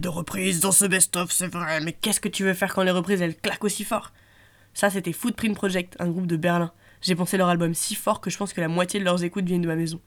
de 0.00 0.08
reprises 0.08 0.60
dans 0.60 0.72
ce 0.72 0.84
best-of, 0.84 1.30
c'est 1.30 1.48
vrai, 1.48 1.80
mais 1.80 1.92
qu'est-ce 1.92 2.20
que 2.20 2.28
tu 2.28 2.44
veux 2.44 2.54
faire 2.54 2.74
quand 2.74 2.82
les 2.82 2.90
reprises 2.90 3.20
elles 3.20 3.36
claquent 3.36 3.64
aussi 3.64 3.84
fort? 3.84 4.12
Ça, 4.74 4.90
c'était 4.90 5.12
Footprint 5.12 5.54
Project, 5.54 5.96
un 5.98 6.08
groupe 6.08 6.26
de 6.26 6.36
Berlin. 6.36 6.72
J'ai 7.00 7.14
pensé 7.14 7.36
leur 7.36 7.48
album 7.48 7.72
si 7.74 7.94
fort 7.94 8.20
que 8.20 8.30
je 8.30 8.36
pense 8.36 8.52
que 8.52 8.60
la 8.60 8.68
moitié 8.68 9.00
de 9.00 9.04
leurs 9.04 9.24
écoutes 9.24 9.46
viennent 9.46 9.62
de 9.62 9.66
ma 9.66 9.76
maison. 9.76 10.00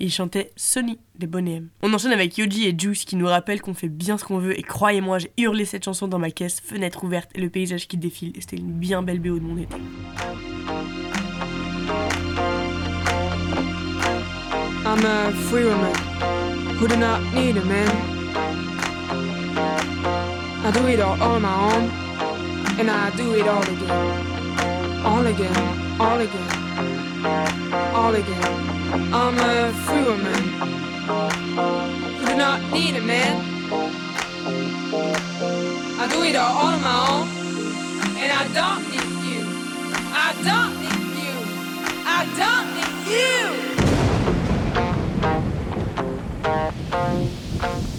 Et 0.00 0.04
ils 0.04 0.12
chantaient 0.12 0.52
Sony 0.56 0.98
des 1.16 1.26
Bonnet 1.26 1.56
M. 1.56 1.68
On 1.82 1.92
enchaîne 1.92 2.12
avec 2.12 2.36
Yoji 2.36 2.66
et 2.66 2.74
Juice 2.76 3.04
qui 3.04 3.16
nous 3.16 3.26
rappellent 3.26 3.60
qu'on 3.60 3.74
fait 3.74 3.88
bien 3.88 4.18
ce 4.18 4.24
qu'on 4.24 4.38
veut 4.38 4.58
et 4.58 4.62
croyez-moi, 4.62 5.18
j'ai 5.18 5.32
hurlé 5.36 5.64
cette 5.64 5.84
chanson 5.84 6.08
dans 6.08 6.18
ma 6.18 6.30
caisse, 6.30 6.60
fenêtre 6.60 7.04
ouverte 7.04 7.30
et 7.34 7.40
le 7.40 7.50
paysage 7.50 7.86
qui 7.88 7.96
défile 7.96 8.32
et 8.36 8.40
c'était 8.40 8.56
une 8.56 8.72
bien 8.72 9.02
belle 9.02 9.20
BO 9.20 9.38
de 9.38 9.44
mon 9.44 9.56
été. 9.56 9.76
I 20.66 20.70
do 20.70 20.86
it 20.86 21.00
all 21.00 21.22
on 21.22 21.42
my 21.42 21.74
own, 21.74 21.90
and 22.80 22.90
I 22.90 23.10
do 23.16 23.34
it 23.34 23.46
all 23.46 23.62
again, 23.62 23.90
all 25.04 25.26
again, 25.26 26.00
all 26.00 26.20
again, 26.20 26.50
all 27.94 28.14
again. 28.14 28.44
I'm 29.12 29.38
a 29.38 29.72
free 29.84 30.04
woman 30.04 30.64
do 32.34 32.38
not 32.38 32.60
need 32.72 32.96
a 32.96 33.00
man. 33.00 33.36
I 36.00 36.08
do 36.10 36.22
it 36.24 36.34
all 36.34 36.66
on 36.66 36.82
my 36.82 37.08
own, 37.12 37.28
and 38.16 38.32
I 38.32 38.48
don't 38.58 38.82
need 38.90 39.12
you. 39.30 39.42
I 40.12 40.34
don't 40.48 40.74
need 40.82 41.04
you. 41.24 41.36
I 42.06 42.20
don't 42.40 42.68
need 42.76 42.96
you. 47.88 47.93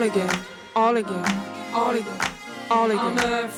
all 0.00 0.06
again, 0.08 0.30
all 0.74 0.96
again, 0.96 1.24
all 1.74 1.90
again, 1.90 2.20
all 2.70 2.90
again. 2.90 3.49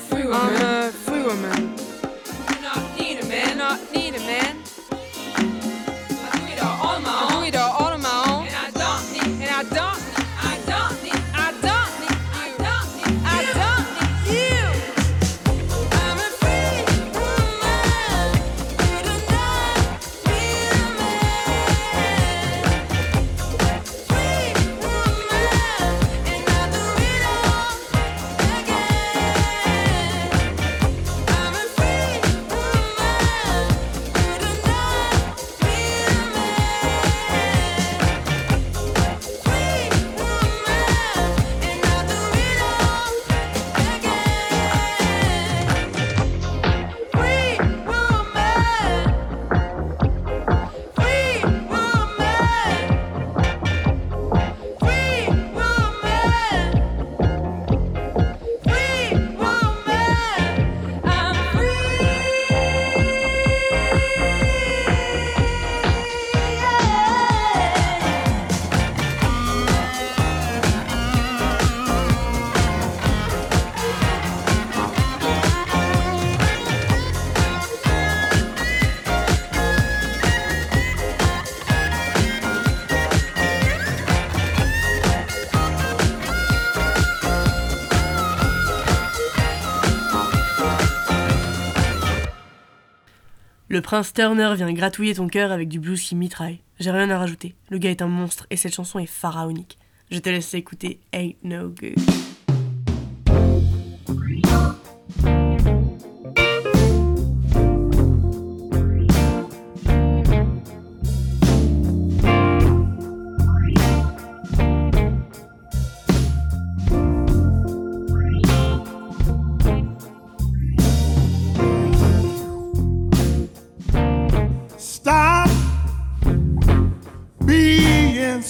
Le 93.73 93.81
prince 93.81 94.13
Turner 94.13 94.53
vient 94.55 94.71
gratouiller 94.71 95.15
ton 95.15 95.27
cœur 95.27 95.51
avec 95.51 95.67
du 95.67 95.79
blues 95.79 95.99
qui 95.99 96.13
mitraille. 96.13 96.59
J'ai 96.79 96.91
rien 96.91 97.09
à 97.09 97.17
rajouter. 97.17 97.55
Le 97.71 97.79
gars 97.79 97.89
est 97.89 98.03
un 98.03 98.07
monstre 98.07 98.45
et 98.51 98.55
cette 98.55 98.75
chanson 98.75 98.99
est 98.99 99.07
pharaonique. 99.07 99.79
Je 100.11 100.19
te 100.19 100.29
laisse 100.29 100.53
écouter 100.53 100.99
Ain't 101.11 101.37
No 101.43 101.69
Good. 101.69 102.22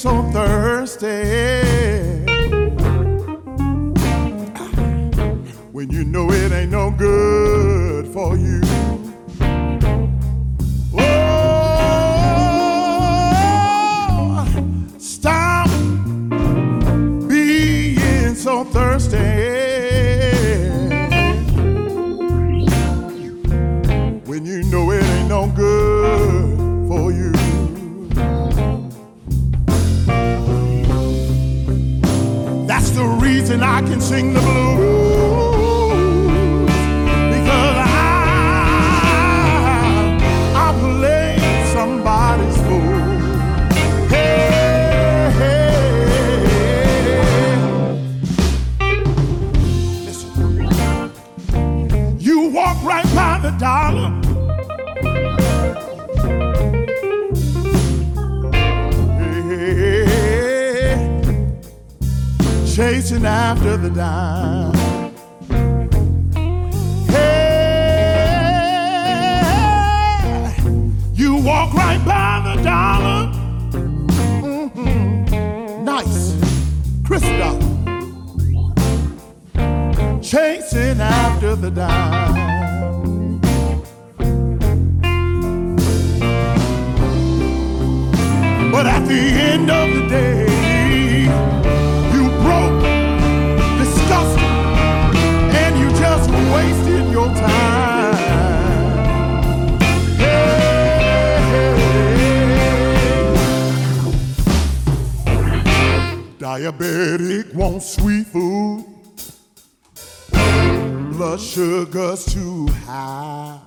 So 0.03 0.21
thirsty 0.33 1.42
walk 52.53 52.83
right 52.83 53.03
by 53.15 53.39
the 53.41 53.49
dollar. 53.57 54.11
Hey, 59.53 60.05
chasing 62.65 63.25
after 63.25 63.77
the 63.77 63.89
dime. 63.89 64.73
Hey, 69.53 70.53
you 71.13 71.37
walk 71.37 71.73
right 71.73 72.03
by 72.05 72.41
the 72.47 72.55
dollar. 72.61 73.31
Mhm. 74.43 75.83
Nice, 75.83 76.35
dollar. 77.03 77.59
Chasing 80.21 80.99
after 81.01 81.55
the 81.55 81.71
dime. 81.71 82.32
But 88.73 88.87
at 88.87 89.05
the 89.05 89.13
end 89.13 89.69
of 89.69 89.87
the 89.93 90.07
day, 90.09 90.45
you 92.11 92.23
broke, 92.41 92.81
disgusted, 93.77 94.43
and 95.61 95.77
you 95.77 95.89
just 95.91 96.27
wasted 96.51 97.11
your 97.11 97.27
time. 97.27 98.13
Diabetic 106.39 107.53
wants 107.53 107.93
sweet 107.93 108.25
food. 108.25 108.85
Blood 111.11 111.39
sugar's 111.39 112.25
too 112.25 112.67
high. 112.87 113.59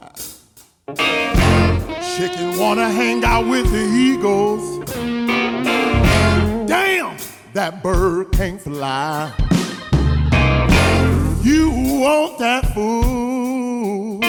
Chicken 2.16 2.58
wanna 2.58 2.90
hang 2.90 3.22
out 3.24 3.46
with 3.46 3.70
the 3.70 3.84
eagles. 3.84 4.85
That 7.56 7.82
bird 7.82 8.32
can't 8.32 8.60
fly. 8.60 9.32
You 11.42 11.70
want 12.02 12.38
that 12.38 12.66
food, 12.74 14.20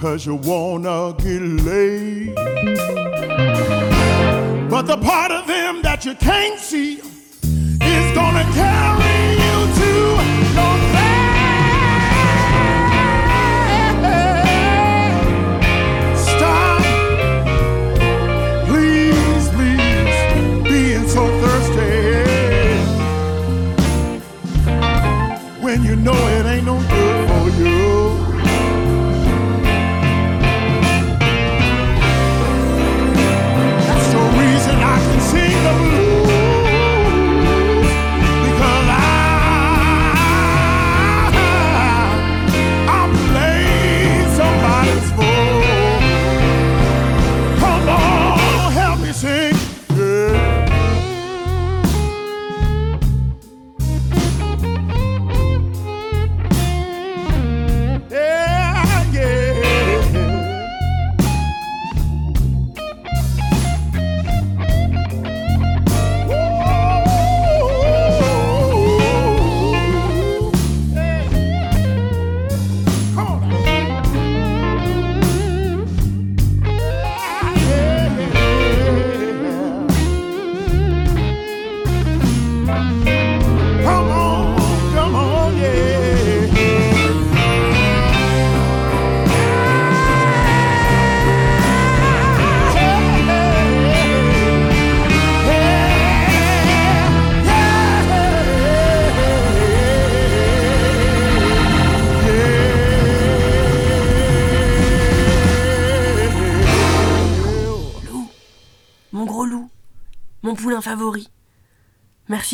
cause 0.00 0.24
you 0.24 0.36
wanna 0.36 1.14
get 1.18 1.42
laid. 1.42 2.34
But 4.70 4.86
the 4.86 4.96
part 4.96 5.32
of 5.32 5.46
them 5.46 5.82
that 5.82 6.06
you 6.06 6.14
can't 6.14 6.58
see 6.58 6.94
is 6.94 8.14
gonna 8.14 8.46
carry 8.54 9.34
you 9.44 9.56
to 9.80 9.90
your 10.56 10.76
you 25.94 26.00
know 26.00 26.12
it 26.12 26.46
ain't 26.46 26.66
no 26.66 26.76
good 26.88 27.23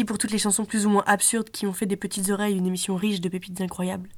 Pour 0.07 0.19
toutes 0.19 0.33
les 0.33 0.39
chansons 0.39 0.65
plus 0.65 0.87
ou 0.87 0.91
moins 0.91 1.05
absurdes 1.07 1.51
qui 1.51 1.67
ont 1.67 1.73
fait 1.73 1.87
des 1.87 1.97
petites 1.97 2.31
oreilles 2.31 2.57
une 2.57 2.67
émission 2.67 2.97
riche 2.97 3.21
de 3.21 3.29
pépites 3.29 3.61
incroyables. 3.61 4.09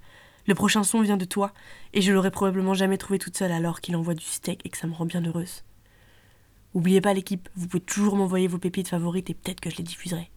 Le 0.46 0.54
prochain 0.54 0.84
son 0.84 1.02
vient 1.02 1.16
de 1.16 1.24
toi, 1.24 1.52
et 1.92 2.00
je 2.00 2.12
l'aurais 2.12 2.30
probablement 2.30 2.72
jamais 2.72 2.98
trouvé 2.98 3.18
toute 3.18 3.36
seule 3.36 3.52
alors 3.52 3.80
qu'il 3.80 3.94
envoie 3.96 4.14
du 4.14 4.24
steak 4.24 4.60
et 4.64 4.70
que 4.70 4.78
ça 4.78 4.86
me 4.86 4.94
rend 4.94 5.04
bien 5.04 5.24
heureuse. 5.24 5.64
Oubliez 6.72 7.00
pas 7.00 7.14
l'équipe, 7.14 7.48
vous 7.56 7.66
pouvez 7.66 7.82
toujours 7.82 8.16
m'envoyer 8.16 8.48
vos 8.48 8.58
pépites 8.58 8.88
favorites 8.88 9.28
et 9.28 9.34
peut-être 9.34 9.60
que 9.60 9.70
je 9.70 9.76
les 9.76 9.84
diffuserai. 9.84 10.30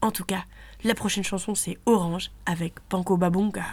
En 0.00 0.10
tout 0.10 0.24
cas, 0.24 0.44
la 0.84 0.94
prochaine 0.94 1.24
chanson 1.24 1.54
c'est 1.54 1.76
Orange 1.84 2.30
avec 2.46 2.74
Panko 2.88 3.16
Babunga. 3.16 3.66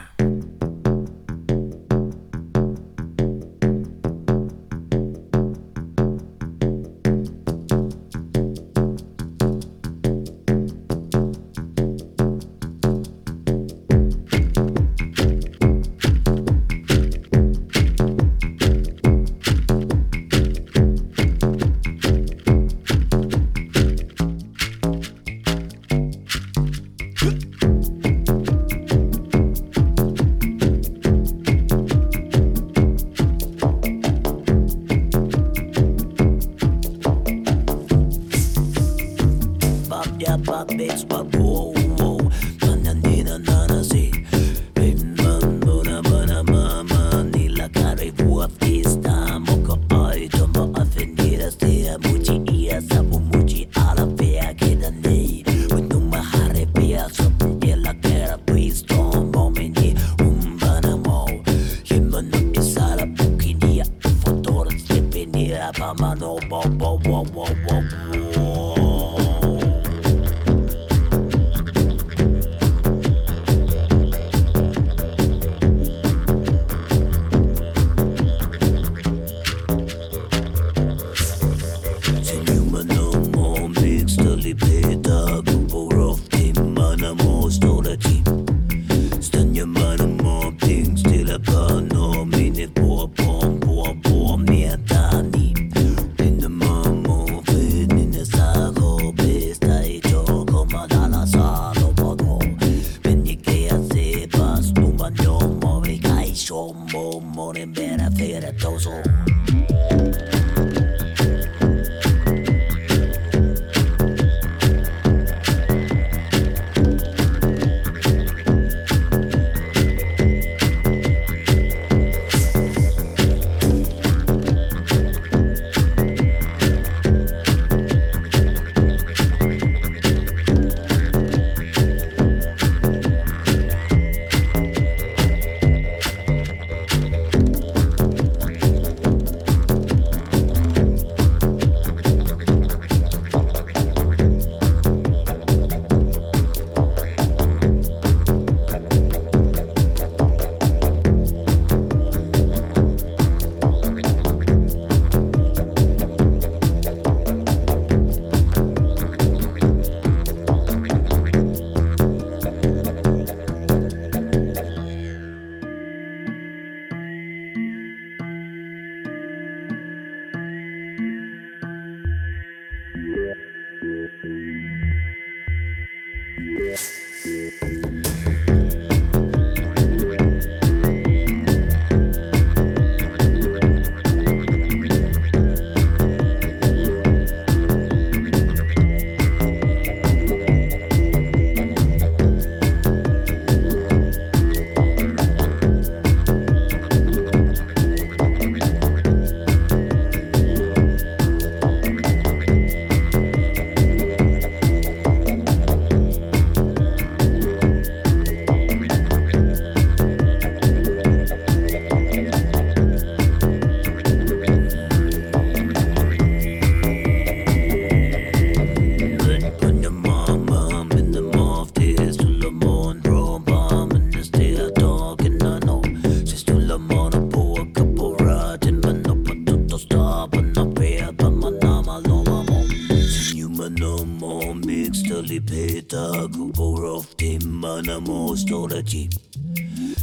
body. 238.86 239.10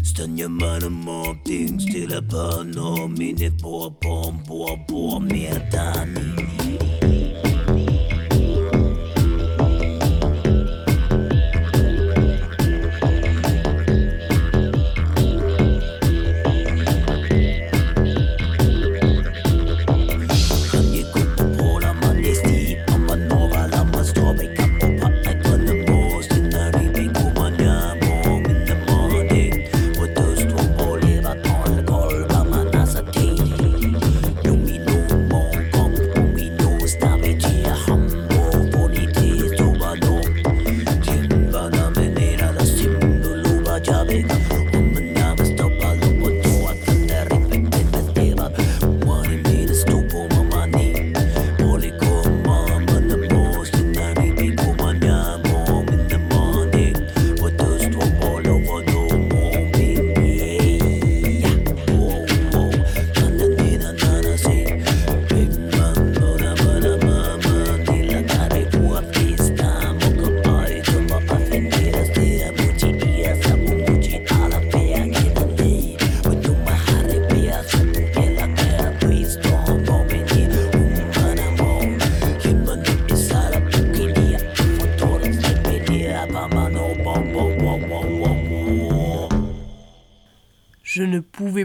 Stun 0.03 0.37
your 0.37 0.49
man 0.49 0.83
and 0.83 0.95
more 0.95 1.35
things 1.45 1.85
till 1.87 2.13
a 2.13 2.21
paranormal 2.21 3.17
minute 3.17 3.61
poor 3.63 3.91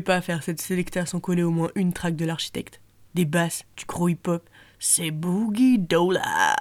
pas 0.07 0.21
faire 0.21 0.41
cette 0.41 0.61
sélecta 0.61 1.05
sans 1.05 1.19
coller 1.19 1.43
au 1.43 1.51
moins 1.51 1.69
une 1.75 1.91
track 1.91 2.15
de 2.15 2.23
l'architecte. 2.23 2.79
Des 3.13 3.25
basses, 3.25 3.65
du 3.75 3.83
gros 3.85 4.07
hip-hop, 4.07 4.41
c'est 4.79 5.11
Boogie 5.11 5.79
Dola. 5.79 6.55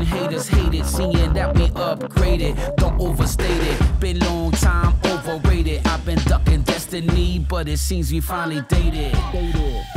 Haters 0.00 0.48
hate 0.48 0.74
it, 0.74 0.86
seeing 0.86 1.32
that 1.34 1.54
we 1.54 1.68
upgraded. 1.68 2.76
Don't 2.76 3.00
overstate 3.00 3.51
but 7.62 7.70
it 7.70 7.78
seems 7.78 8.10
we 8.10 8.18
finally 8.18 8.60
dated. 8.62 9.14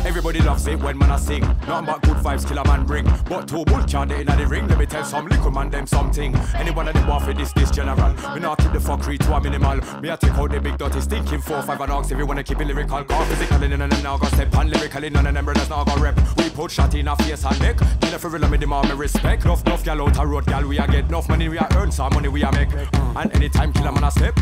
Everybody 0.05 0.39
loves 0.39 0.67
it 0.67 0.79
when 0.79 0.99
man 0.99 1.09
I 1.09 1.17
sing. 1.17 1.41
Nothing 1.65 1.85
but 1.87 2.01
good 2.03 2.17
vibes 2.17 2.47
kill 2.47 2.59
a 2.59 2.63
man 2.63 2.85
bring. 2.85 3.05
But 3.27 3.47
two 3.47 3.65
bull 3.65 3.83
can't 3.85 4.11
in 4.11 4.27
the 4.27 4.45
ring. 4.45 4.67
Let 4.67 4.77
me 4.77 4.85
tell 4.85 5.03
some 5.03 5.25
little 5.25 5.49
man 5.49 5.71
them 5.71 5.87
something. 5.87 6.35
Anyone 6.53 6.87
of 6.87 6.93
them 6.93 7.07
want 7.07 7.25
for 7.25 7.33
this 7.33 7.51
this 7.53 7.71
general. 7.71 8.13
We 8.35 8.39
not 8.39 8.59
keep 8.59 8.71
the 8.71 8.77
fuckery 8.77 9.17
to 9.17 9.33
a 9.33 9.41
minimal. 9.41 9.77
Me 9.99 10.11
I 10.11 10.15
take 10.15 10.37
out 10.37 10.51
the 10.51 10.61
big 10.61 10.77
dirty 10.77 11.01
stinking 11.01 11.41
four 11.41 11.63
five 11.63 11.81
and 11.81 11.91
ox 11.91 12.11
if 12.11 12.19
you 12.19 12.27
wanna 12.27 12.43
keep 12.43 12.61
it 12.61 12.67
lyrical. 12.67 13.03
Call 13.03 13.25
physically 13.25 13.67
none 13.67 13.81
of 13.81 13.89
them 13.89 14.03
now 14.03 14.17
go 14.19 14.27
step 14.27 14.55
on 14.55 14.69
lyrically 14.69 15.09
none 15.09 15.25
of 15.25 15.33
them 15.33 15.45
brothers 15.45 15.67
now 15.67 15.83
go 15.83 15.95
rep. 15.95 16.15
We 16.37 16.51
put 16.51 16.69
shot 16.69 16.93
in 16.93 17.07
a 17.07 17.15
face 17.15 17.45
and 17.45 17.59
neck. 17.61 17.77
Kill 17.99 18.13
a 18.13 18.19
for 18.19 18.29
real 18.29 18.47
me 18.47 18.59
demand 18.59 18.89
me 18.89 18.95
respect. 18.95 19.43
Enough 19.43 19.65
enough 19.65 19.83
gal 19.83 20.03
out 20.03 20.19
a 20.19 20.27
road 20.27 20.45
gal 20.45 20.67
we 20.67 20.77
a 20.77 20.85
get 20.85 21.05
enough 21.05 21.27
money 21.29 21.49
we 21.49 21.57
a 21.57 21.67
earn 21.77 21.91
some 21.91 22.13
money 22.13 22.27
we 22.27 22.43
a 22.43 22.51
make. 22.51 22.69
And 23.15 23.33
anytime 23.33 23.73
kill 23.73 23.87
a 23.87 23.91
man 23.91 24.03
a 24.03 24.11
step. 24.11 24.35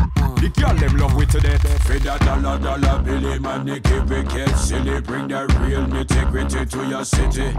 The 0.44 0.50
girl 0.60 0.74
them 0.74 0.98
love 0.98 1.14
we 1.14 1.24
to 1.24 1.40
death. 1.40 1.62
For 1.84 1.98
that 2.00 2.20
dollar 2.20 2.58
dollar 2.58 3.02
dollar, 3.02 3.13
Billy 3.20 3.38
man, 3.38 3.64
Nicky 3.64 4.00
wicked 4.00 4.56
silly. 4.56 5.00
Bring 5.00 5.28
that 5.28 5.46
real 5.60 5.86
nitty-gritty 5.86 6.66
to 6.66 6.88
your 6.88 7.04
city. 7.04 7.52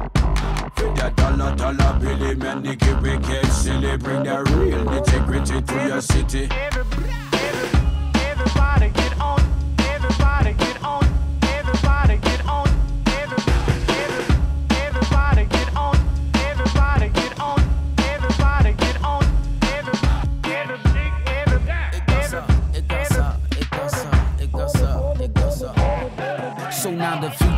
Fit 0.75 0.95
that 0.97 1.15
dollar, 1.15 1.55
dollar, 1.55 1.97
Billy 1.97 2.35
man, 2.35 2.61
Nicky 2.61 2.93
wicked 2.95 3.45
silly. 3.53 3.95
Bring 3.95 4.23
that 4.23 4.49
real 4.49 4.83
nitty-gritty 4.83 5.61
to 5.61 5.87
your 5.87 6.01
city. 6.01 7.24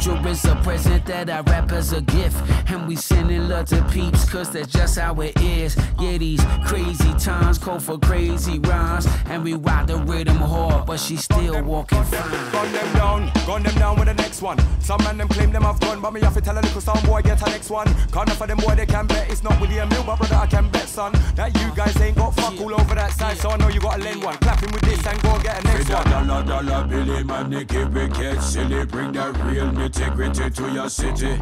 Future 0.08 0.28
is 0.30 0.46
a 0.46 0.56
present 0.58 1.06
that 1.06 1.30
I 1.30 1.42
wrap 1.42 1.72
as 1.72 1.94
a 1.94 2.02
gift. 2.02 2.38
And 2.70 2.88
we 2.88 2.96
sending 2.96 3.48
love 3.48 3.66
to 3.68 3.84
peeps, 3.86 4.30
cause 4.30 4.52
that's 4.52 4.72
just 4.72 4.98
how 4.98 5.20
it 5.22 5.40
is. 5.42 5.76
Yeah, 6.00 6.18
these 6.18 6.44
crazy 6.66 7.14
times 7.16 7.58
call 7.58 7.80
for 7.80 7.98
crazy 8.00 8.60
rhymes. 8.60 9.08
And 9.26 9.44
we 9.44 9.54
ride 9.54 9.88
the 9.88 9.98
rhythm 9.98 10.38
hard, 10.38 10.86
but 10.86 11.00
she 11.00 11.16
still 11.18 11.64
walking 11.64 12.04
fine. 12.04 12.52
Gun 12.52 12.72
them 12.72 12.94
down, 12.94 13.32
gun 13.46 13.64
them 13.64 13.76
down 13.76 13.98
with 13.98 14.08
the 14.08 14.14
next 14.14 14.42
one. 14.42 14.58
Some 14.82 15.04
man 15.04 15.18
them 15.18 15.28
claim 15.28 15.52
them 15.52 15.64
have 15.64 15.80
gun, 15.80 16.02
but 16.02 16.14
me 16.14 16.22
have 16.22 16.34
to 16.34 16.42
tell 16.42 16.58
a 16.58 16.62
little 16.62 16.82
sound 16.82 17.06
boy 17.06 17.22
get 17.22 17.42
a 17.42 17.46
next 17.50 17.70
one. 17.70 17.88
Corner 18.12 18.34
for 18.34 18.48
them 18.48 18.58
boy 18.58 18.76
they 18.76 18.86
can 18.86 19.08
bet 19.08 19.30
it's 19.30 19.44
not 19.44 19.60
William 19.60 19.90
Mill, 19.90 20.04
my 20.04 20.16
brother 20.16 20.36
I 20.36 20.48
can 20.48 20.70
bet 20.70 20.88
son. 20.88 21.12
That 21.36 21.58
you 21.60 21.74
guys 21.76 22.00
ain't 22.02 22.18
got 22.18 22.36
fuck 22.36 22.60
all 22.60 22.74
over 22.74 22.96
that 22.96 23.12
side, 23.12 23.38
so 23.38 23.50
I 23.50 23.58
know 23.58 23.68
you 23.70 23.80
gotta 23.80 24.02
lend 24.04 24.24
one. 24.24 24.38
Clapping 24.38 24.72
with 24.72 24.84
this 24.84 25.06
and 25.06 25.22
go 25.22 25.38
get 25.40 25.60
a 25.60 25.68
next 25.68 25.78
Fit 25.78 25.88
that 25.88 26.06
one. 26.06 26.28
dollar, 26.28 26.64
dollar, 26.64 26.88
Billy 26.88 27.24
man, 27.24 27.50
Nicky 27.50 27.84
wicked 27.86 28.42
silly. 28.42 28.86
Bring 28.86 29.12
that 29.14 29.36
real 29.44 29.72
nitty-gritty 29.98 30.50
to 30.52 30.72
your 30.72 30.90
city. 30.90 31.38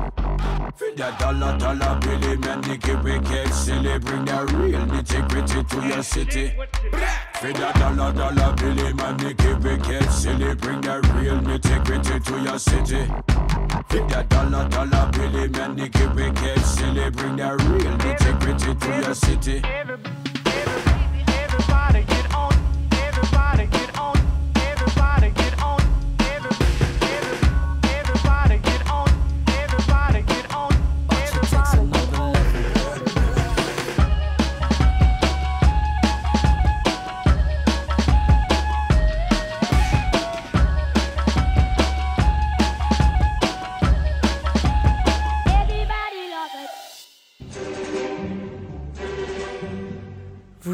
Fit 0.75 0.97
that 0.97 1.19
dollar, 1.19 1.57
dollar, 1.57 1.99
Billy 1.99 2.37
man, 2.37 2.61
Nicky 2.61 2.95
wicked 2.95 3.53
silly. 3.53 3.99
Bring 3.99 4.25
that 4.25 4.51
real 4.51 4.79
nitty-gritty 4.81 5.63
to 5.63 5.87
your 5.87 6.03
city. 6.03 6.53
Fit 7.41 7.55
that 7.57 7.75
dollar, 7.75 8.13
dollar, 8.13 8.53
Billy 8.55 8.93
man, 8.93 9.17
Nicky 9.17 9.53
wicked 9.55 10.11
silly. 10.11 10.55
Bring 10.55 10.81
that 10.81 11.05
real 11.15 11.39
to 12.19 12.41
your 12.41 12.59
city. 12.59 13.05
Fit 13.89 14.07
that 14.09 14.29
dollar, 14.29 14.69
dollar, 14.69 15.11
Billy 15.11 15.47
man, 15.49 15.75
wicked 15.75 16.59
silly. 16.65 17.09
Bring 17.11 17.35
that 17.37 17.61
real 17.61 17.97
nitty-gritty 17.97 18.75
to 18.75 19.01
your 19.03 19.15
city. 19.15 19.61
everybody 21.43 22.03
get 22.03 22.33
on, 22.33 22.53
everybody 22.91 23.65
get 23.67 23.84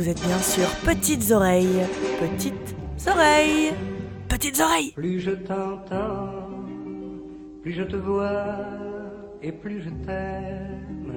Vous 0.02 0.10
êtes 0.10 0.26
bien 0.26 0.40
sûr 0.40 0.68
Petites 0.84 1.30
Oreilles. 1.30 1.86
Petites 2.20 2.76
Oreilles. 3.06 3.72
Petites 4.28 4.60
Oreilles. 4.60 4.94
Plus 4.94 5.20
je 5.20 5.30
t'entends, 5.30 6.50
plus 7.62 7.72
je 7.72 7.84
te 7.84 7.98
vois 7.98 8.56
et 9.44 9.52
plus 9.52 9.84
je 9.84 9.90
t'aime. 10.04 11.14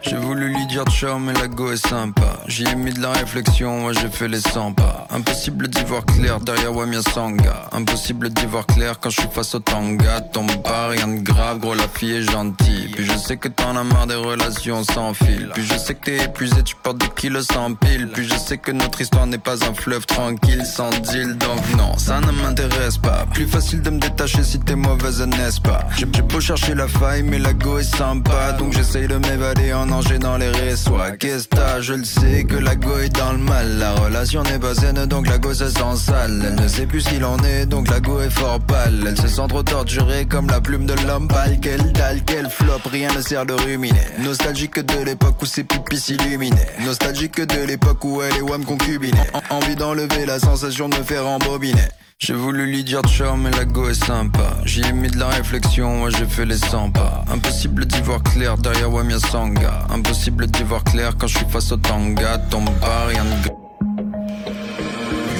J'ai 0.00 0.16
voulu 0.16 0.54
lui 0.54 0.66
dire 0.68 0.84
ciao 0.84 1.18
mais 1.18 1.34
la 1.34 1.48
go 1.48 1.72
est 1.72 1.86
sympa 1.86 2.37
J'y 2.48 2.64
ai 2.66 2.74
mis 2.74 2.94
de 2.94 3.02
la 3.02 3.12
réflexion, 3.12 3.80
moi 3.80 3.92
j'ai 3.92 4.08
fait 4.08 4.26
les 4.26 4.40
100 4.40 4.72
pas. 4.72 5.06
Impossible 5.10 5.68
d'y 5.68 5.84
voir 5.84 6.06
clair 6.06 6.40
derrière 6.40 6.74
Wamia 6.74 7.02
Sanga 7.02 7.68
Impossible 7.72 8.30
d'y 8.30 8.46
voir 8.46 8.64
clair 8.64 8.98
quand 9.00 9.10
je 9.10 9.20
suis 9.20 9.30
face 9.30 9.54
au 9.54 9.58
tanga. 9.58 10.22
Tombe 10.32 10.62
pas, 10.62 10.88
rien 10.88 11.08
de 11.08 11.20
grave, 11.20 11.58
gros 11.58 11.74
la 11.74 11.86
fille 11.88 12.16
est 12.16 12.22
gentille. 12.22 12.88
Puis 12.94 13.04
je 13.04 13.18
sais 13.18 13.36
que 13.36 13.48
t'en 13.48 13.76
as 13.76 13.84
marre 13.84 14.06
des 14.06 14.14
relations 14.14 14.82
sans 14.82 15.12
fil. 15.12 15.50
Puis 15.52 15.62
je 15.62 15.76
sais 15.76 15.92
que 15.94 16.04
t'es 16.04 16.24
épuisé, 16.24 16.62
tu 16.62 16.74
portes 16.82 16.96
des 16.96 17.10
kilos 17.10 17.46
sans 17.52 17.74
pile. 17.74 18.08
Puis 18.14 18.26
je 18.26 18.38
sais 18.38 18.56
que 18.56 18.72
notre 18.72 19.02
histoire 19.02 19.26
n'est 19.26 19.36
pas 19.36 19.62
un 19.68 19.74
fleuve 19.74 20.06
tranquille 20.06 20.64
sans 20.64 20.88
deal 20.88 21.36
Donc 21.36 21.76
non, 21.76 21.98
ça 21.98 22.18
ne 22.22 22.32
m'intéresse 22.32 22.96
pas. 22.96 23.26
Plus 23.34 23.46
facile 23.46 23.82
de 23.82 23.90
me 23.90 23.98
détacher 23.98 24.42
si 24.42 24.58
t'es 24.58 24.74
mauvaise, 24.74 25.20
n'est-ce 25.20 25.60
pas? 25.60 25.86
J'ai 25.98 26.06
beau 26.06 26.40
chercher 26.40 26.74
la 26.74 26.88
faille 26.88 27.24
mais 27.24 27.38
la 27.38 27.52
go 27.52 27.78
est 27.78 27.94
sympa. 27.96 28.52
Donc 28.52 28.72
j'essaye 28.72 29.06
de 29.06 29.16
m'évader 29.16 29.74
en 29.74 29.90
enchaînant 29.92 30.38
les 30.38 30.48
réseaux 30.48 30.96
Qu'est-ce 31.18 31.46
que 31.46 31.56
t'as, 31.56 31.82
je 31.82 31.92
le 31.92 32.04
sais 32.04 32.37
que 32.44 32.56
la 32.56 32.76
go 32.76 32.98
est 32.98 33.08
dans 33.10 33.32
le 33.32 33.38
mal. 33.38 33.78
La 33.78 33.92
relation 33.94 34.42
n'est 34.42 34.58
pas 34.58 34.74
saine 34.74 35.06
donc 35.06 35.28
la 35.28 35.38
go 35.38 35.52
se 35.54 35.68
sent 35.68 35.96
sale. 35.96 36.42
Elle 36.56 36.62
ne 36.62 36.68
sait 36.68 36.86
plus 36.86 37.00
ce 37.02 37.10
qu'il 37.10 37.24
en 37.24 37.38
est 37.38 37.66
donc 37.66 37.88
la 37.88 38.00
go 38.00 38.20
est 38.20 38.30
fort 38.30 38.60
pâle. 38.60 39.04
Elle 39.06 39.16
se 39.20 39.28
sent 39.28 39.46
trop 39.48 39.62
torturée 39.62 40.26
comme 40.26 40.48
la 40.48 40.60
plume 40.60 40.86
de 40.86 40.94
l'homme 41.06 41.28
pâle. 41.28 41.58
Quelle 41.60 41.92
dalle, 41.92 42.22
quelle 42.24 42.48
flop, 42.50 42.80
rien 42.90 43.08
ne 43.14 43.20
sert 43.22 43.46
de 43.46 43.54
ruminer. 43.54 44.00
Nostalgique 44.18 44.78
de 44.80 45.04
l'époque 45.04 45.40
où 45.42 45.46
ses 45.46 45.64
pupilles 45.64 45.98
s'illuminaient. 46.00 46.68
Nostalgique 46.84 47.40
de 47.40 47.66
l'époque 47.66 48.04
où 48.04 48.22
elle 48.22 48.36
et 48.36 48.42
Wam 48.42 48.64
concubinaient 48.64 49.30
En- 49.32 49.56
Envie 49.58 49.76
d'enlever 49.76 50.26
la 50.26 50.38
sensation 50.38 50.88
de 50.88 50.96
me 50.98 51.02
faire 51.02 51.26
embobiner 51.26 51.80
j'ai 52.20 52.34
voulu 52.34 52.66
lui 52.66 52.82
dire 52.82 53.00
ciao 53.02 53.36
mais 53.36 53.50
la 53.52 53.64
go 53.64 53.88
est 53.88 53.94
sympa. 53.94 54.58
J'y 54.64 54.82
ai 54.82 54.92
mis 54.92 55.08
de 55.08 55.18
la 55.18 55.28
réflexion, 55.28 55.98
moi 55.98 56.10
j'ai 56.10 56.26
fait 56.26 56.44
les 56.44 56.58
100 56.58 56.90
pas. 56.90 57.24
Impossible 57.32 57.86
d'y 57.86 58.00
voir 58.00 58.22
clair 58.22 58.58
derrière 58.58 58.92
Wamia 58.92 59.18
Sanga 59.20 59.86
Impossible 59.88 60.48
d'y 60.48 60.64
voir 60.64 60.82
clair 60.82 61.12
quand 61.16 61.28
je 61.28 61.38
suis 61.38 61.46
face 61.46 61.70
au 61.70 61.76
tanga. 61.76 62.38
Tombe 62.50 62.70
pas, 62.80 63.06
rien 63.06 63.24
de 63.24 63.30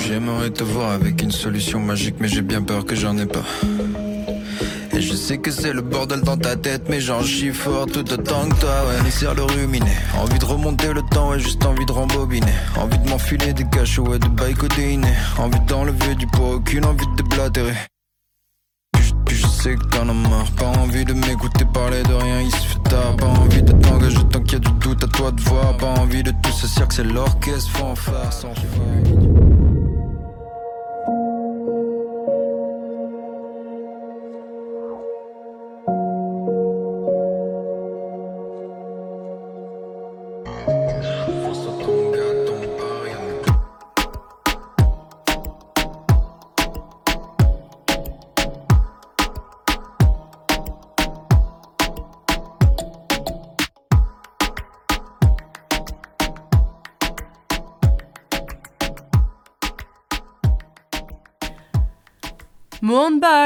J'aimerais 0.07 0.51
te 0.51 0.63
voir 0.63 0.93
avec 0.93 1.21
une 1.21 1.33
solution 1.33 1.81
magique 1.81 2.17
mais 2.21 2.29
j'ai 2.29 2.43
bien 2.43 2.63
peur 2.63 2.87
que 2.87 2.95
j'en 2.95 3.19
ai 3.19 3.27
pas 3.27 3.45
et 4.99 5.01
je 5.01 5.15
sais 5.15 5.39
que 5.39 5.53
c'est 5.53 5.73
le 5.73 5.81
bordel 5.81 6.23
dans 6.23 6.37
ta 6.37 6.57
tête, 6.57 6.89
mais 6.89 7.01
j'en 7.01 7.23
chie 7.23 7.53
fort 7.53 7.87
tout 7.87 8.13
autant 8.13 8.49
que 8.49 8.61
toi, 8.61 8.85
ouais. 8.89 9.05
Laisser 9.05 9.27
le 9.37 9.45
ruminer. 9.45 9.97
Envie 10.19 10.39
de 10.39 10.45
remonter 10.45 10.93
le 10.93 11.03
temps, 11.03 11.31
ouais, 11.31 11.39
juste 11.39 11.65
envie 11.65 11.87
de 11.87 11.93
rembobiner. 11.93 12.53
Envie 12.77 12.99
de 12.99 13.09
m'enfiler 13.09 13.53
des 13.53 13.65
cachots 13.65 14.13
et 14.15 14.19
de 14.19 14.27
bail 14.27 14.55
codéiné. 14.55 15.07
Envie 15.39 15.61
d'enlever 15.61 16.17
du 16.17 16.27
poids, 16.27 16.57
aucune 16.57 16.85
envie 16.85 17.07
de 17.07 17.23
déblatérer. 17.23 17.75
Puis 19.25 19.37
je, 19.37 19.47
sais 19.47 19.77
que 19.77 19.85
t'en 19.85 20.09
as 20.09 20.13
marre. 20.13 20.51
Pas 20.57 20.67
envie 20.67 21.05
de 21.05 21.13
m'écouter 21.13 21.65
parler 21.73 22.03
de 22.03 22.15
rien, 22.15 22.41
il 22.41 22.51
se 22.51 22.57
fait 22.57 22.91
tard. 22.91 23.17
Pas 23.17 23.27
envie 23.27 23.63
de 23.63 23.73
t'engager 23.73 24.25
tant 24.33 24.41
qu'il 24.41 24.55
y 24.55 24.57
a 24.57 24.59
du 24.59 24.73
doute 24.81 25.05
à 25.05 25.07
toi 25.07 25.31
de 25.31 25.41
voir. 25.43 25.77
Pas 25.77 25.95
envie 26.01 26.25
de 26.25 26.33
tout 26.43 26.53
ce 26.53 26.67
cirque, 26.67 26.93
c'est 26.93 27.05
l'orchestre 27.05 27.71
fanfare 27.71 28.33
sans. 28.33 28.53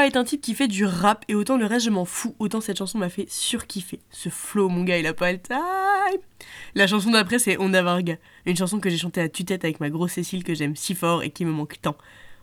Est 0.03 0.17
un 0.17 0.25
type 0.25 0.41
qui 0.41 0.53
fait 0.53 0.67
du 0.67 0.83
rap 0.83 1.23
et 1.29 1.35
autant 1.35 1.55
le 1.55 1.65
reste 1.65 1.85
je 1.85 1.89
m'en 1.89 2.03
fous, 2.03 2.35
autant 2.37 2.59
cette 2.59 2.77
chanson 2.77 2.97
m'a 2.97 3.07
fait 3.07 3.25
surkiffer. 3.29 4.01
Ce 4.09 4.27
flow, 4.27 4.67
mon 4.67 4.83
gars, 4.83 4.97
il 4.97 5.07
a 5.07 5.13
pas 5.13 5.31
le 5.31 5.39
time. 5.39 6.19
La 6.75 6.87
chanson 6.87 7.11
d'après 7.11 7.39
c'est 7.39 7.57
Onda 7.57 7.81
Varga, 7.81 8.17
une 8.45 8.57
chanson 8.57 8.81
que 8.81 8.89
j'ai 8.89 8.97
chantée 8.97 9.21
à 9.21 9.29
tue-tête 9.29 9.63
avec 9.63 9.79
ma 9.79 9.89
grosse 9.89 10.11
Cécile 10.11 10.43
que 10.43 10.53
j'aime 10.55 10.75
si 10.75 10.93
fort 10.93 11.23
et 11.23 11.29
qui 11.29 11.45
me 11.45 11.51
manque 11.51 11.79
tant. 11.81 11.95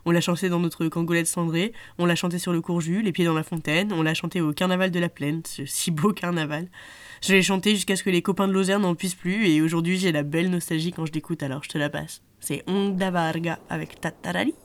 On 0.05 0.11
l'a 0.11 0.21
chantée 0.21 0.49
dans 0.49 0.59
notre 0.59 0.87
cangolette 0.87 1.27
cendrée, 1.27 1.71
on 1.99 2.07
l'a 2.07 2.15
chantée 2.15 2.39
sur 2.39 2.51
le 2.51 2.61
courju, 2.61 3.03
les 3.03 3.11
pieds 3.11 3.25
dans 3.25 3.35
la 3.35 3.43
fontaine, 3.43 3.93
on 3.93 4.01
l'a 4.01 4.15
chantée 4.15 4.41
au 4.41 4.53
carnaval 4.53 4.89
de 4.89 4.99
la 4.99 5.09
plaine, 5.09 5.43
ce 5.45 5.63
si 5.65 5.91
beau 5.91 6.13
carnaval. 6.13 6.67
Je 7.21 7.31
l'ai 7.31 7.43
chantée 7.43 7.75
jusqu'à 7.75 7.95
ce 7.95 8.01
que 8.01 8.09
les 8.09 8.23
copains 8.23 8.47
de 8.47 8.53
Lozère 8.53 8.79
n'en 8.79 8.95
puissent 8.95 9.13
plus 9.13 9.47
et 9.47 9.61
aujourd'hui 9.61 9.99
j'ai 9.99 10.11
la 10.11 10.23
belle 10.23 10.49
nostalgie 10.49 10.93
quand 10.93 11.05
je 11.05 11.11
l'écoute 11.11 11.43
alors 11.43 11.63
je 11.63 11.69
te 11.69 11.77
la 11.77 11.91
passe. 11.91 12.23
C'est 12.39 12.63
Onda 12.65 13.11
Varga 13.11 13.59
avec 13.69 14.01
Tatarali. 14.01 14.55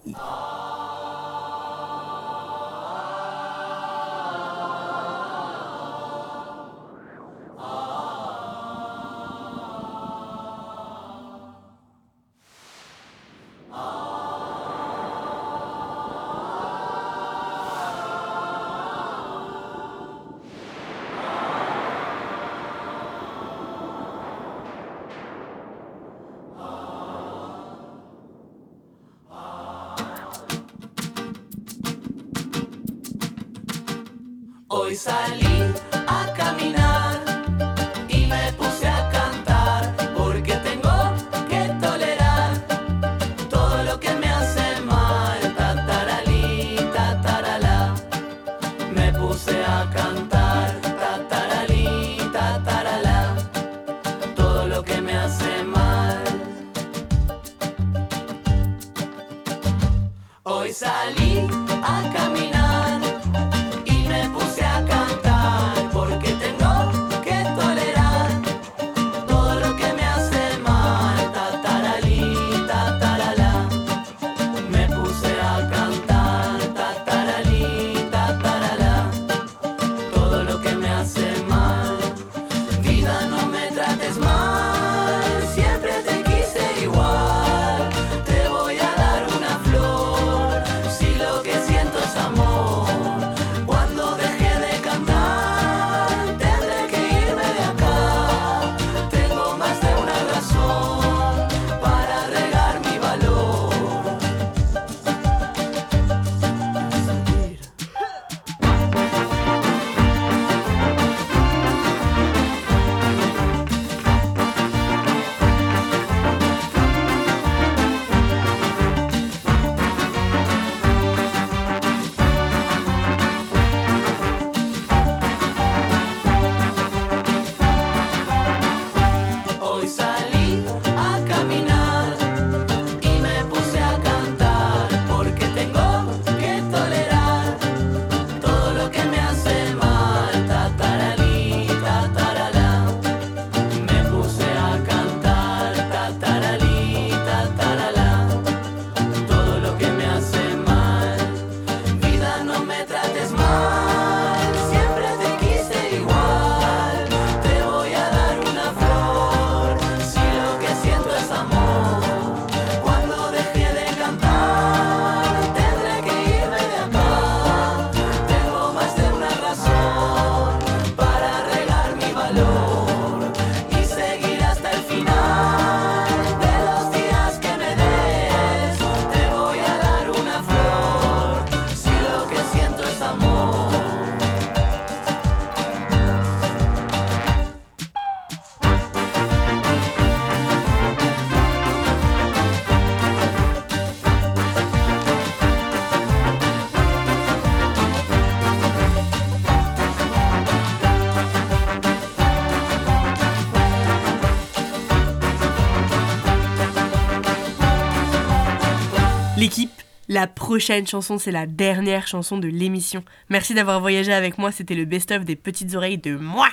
La 210.16 210.26
prochaine 210.26 210.86
chanson, 210.86 211.18
c'est 211.18 211.30
la 211.30 211.44
dernière 211.44 212.06
chanson 212.06 212.38
de 212.38 212.48
l'émission. 212.48 213.04
Merci 213.28 213.52
d'avoir 213.52 213.80
voyagé 213.80 214.14
avec 214.14 214.38
moi, 214.38 214.50
c'était 214.50 214.74
le 214.74 214.86
best-of 214.86 215.26
des 215.26 215.36
petites 215.36 215.74
oreilles 215.74 215.98
de 215.98 216.16
moi. 216.16 216.48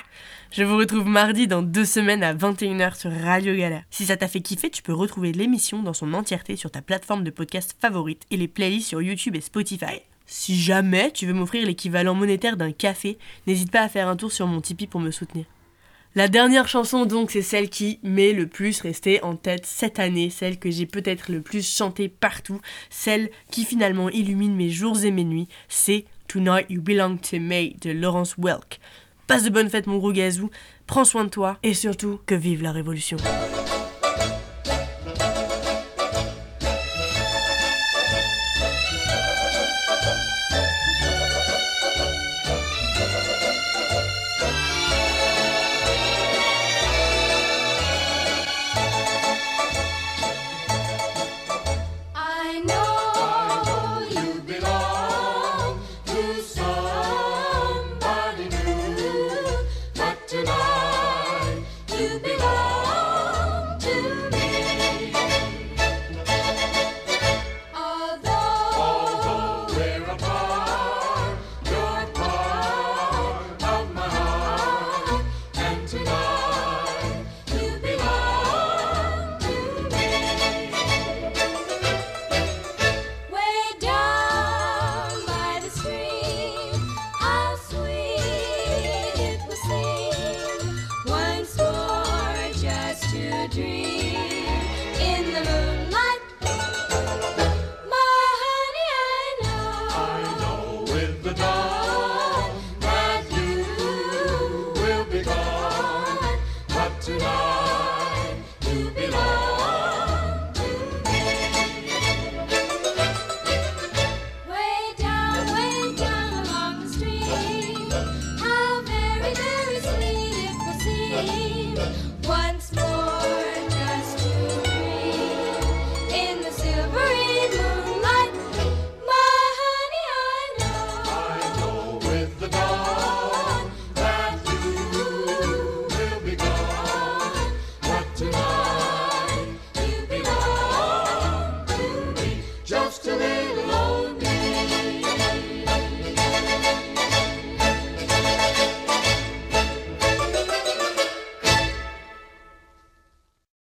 Je 0.52 0.64
vous 0.64 0.76
retrouve 0.76 1.06
mardi 1.06 1.46
dans 1.46 1.62
deux 1.62 1.86
semaines 1.86 2.22
à 2.22 2.34
21h 2.34 2.94
sur 2.94 3.10
Radio 3.10 3.56
Galère. 3.56 3.84
Si 3.88 4.04
ça 4.04 4.18
t'a 4.18 4.28
fait 4.28 4.42
kiffer, 4.42 4.68
tu 4.68 4.82
peux 4.82 4.92
retrouver 4.92 5.32
l'émission 5.32 5.82
dans 5.82 5.94
son 5.94 6.12
entièreté 6.12 6.56
sur 6.56 6.70
ta 6.70 6.82
plateforme 6.82 7.24
de 7.24 7.30
podcast 7.30 7.74
favorite 7.80 8.26
et 8.30 8.36
les 8.36 8.48
playlists 8.48 8.88
sur 8.88 9.00
YouTube 9.00 9.34
et 9.34 9.40
Spotify. 9.40 10.02
Si 10.26 10.60
jamais 10.60 11.10
tu 11.10 11.24
veux 11.24 11.32
m'offrir 11.32 11.66
l'équivalent 11.66 12.14
monétaire 12.14 12.58
d'un 12.58 12.70
café, 12.72 13.16
n'hésite 13.46 13.70
pas 13.70 13.80
à 13.80 13.88
faire 13.88 14.08
un 14.08 14.16
tour 14.16 14.30
sur 14.30 14.46
mon 14.46 14.60
Tipeee 14.60 14.88
pour 14.88 15.00
me 15.00 15.10
soutenir. 15.10 15.46
La 16.16 16.28
dernière 16.28 16.68
chanson 16.68 17.06
donc 17.06 17.32
c'est 17.32 17.42
celle 17.42 17.68
qui 17.68 17.98
m'est 18.04 18.32
le 18.32 18.46
plus 18.46 18.80
restée 18.80 19.20
en 19.24 19.34
tête 19.34 19.66
cette 19.66 19.98
année, 19.98 20.30
celle 20.30 20.60
que 20.60 20.70
j'ai 20.70 20.86
peut-être 20.86 21.28
le 21.28 21.40
plus 21.40 21.68
chantée 21.68 22.08
partout, 22.08 22.60
celle 22.88 23.30
qui 23.50 23.64
finalement 23.64 24.08
illumine 24.10 24.54
mes 24.54 24.70
jours 24.70 25.02
et 25.02 25.10
mes 25.10 25.24
nuits, 25.24 25.48
c'est 25.68 26.04
Tonight 26.28 26.66
You 26.70 26.82
Belong 26.82 27.16
to 27.16 27.40
Me 27.40 27.76
de 27.80 27.90
Laurence 27.90 28.36
Welk. 28.38 28.78
Passe 29.26 29.42
de 29.42 29.50
bonnes 29.50 29.70
fêtes 29.70 29.88
mon 29.88 29.98
gros 29.98 30.12
gazou, 30.12 30.50
prends 30.86 31.04
soin 31.04 31.24
de 31.24 31.30
toi 31.30 31.58
et 31.64 31.74
surtout 31.74 32.20
que 32.26 32.36
vive 32.36 32.62
la 32.62 32.70
révolution. 32.70 33.16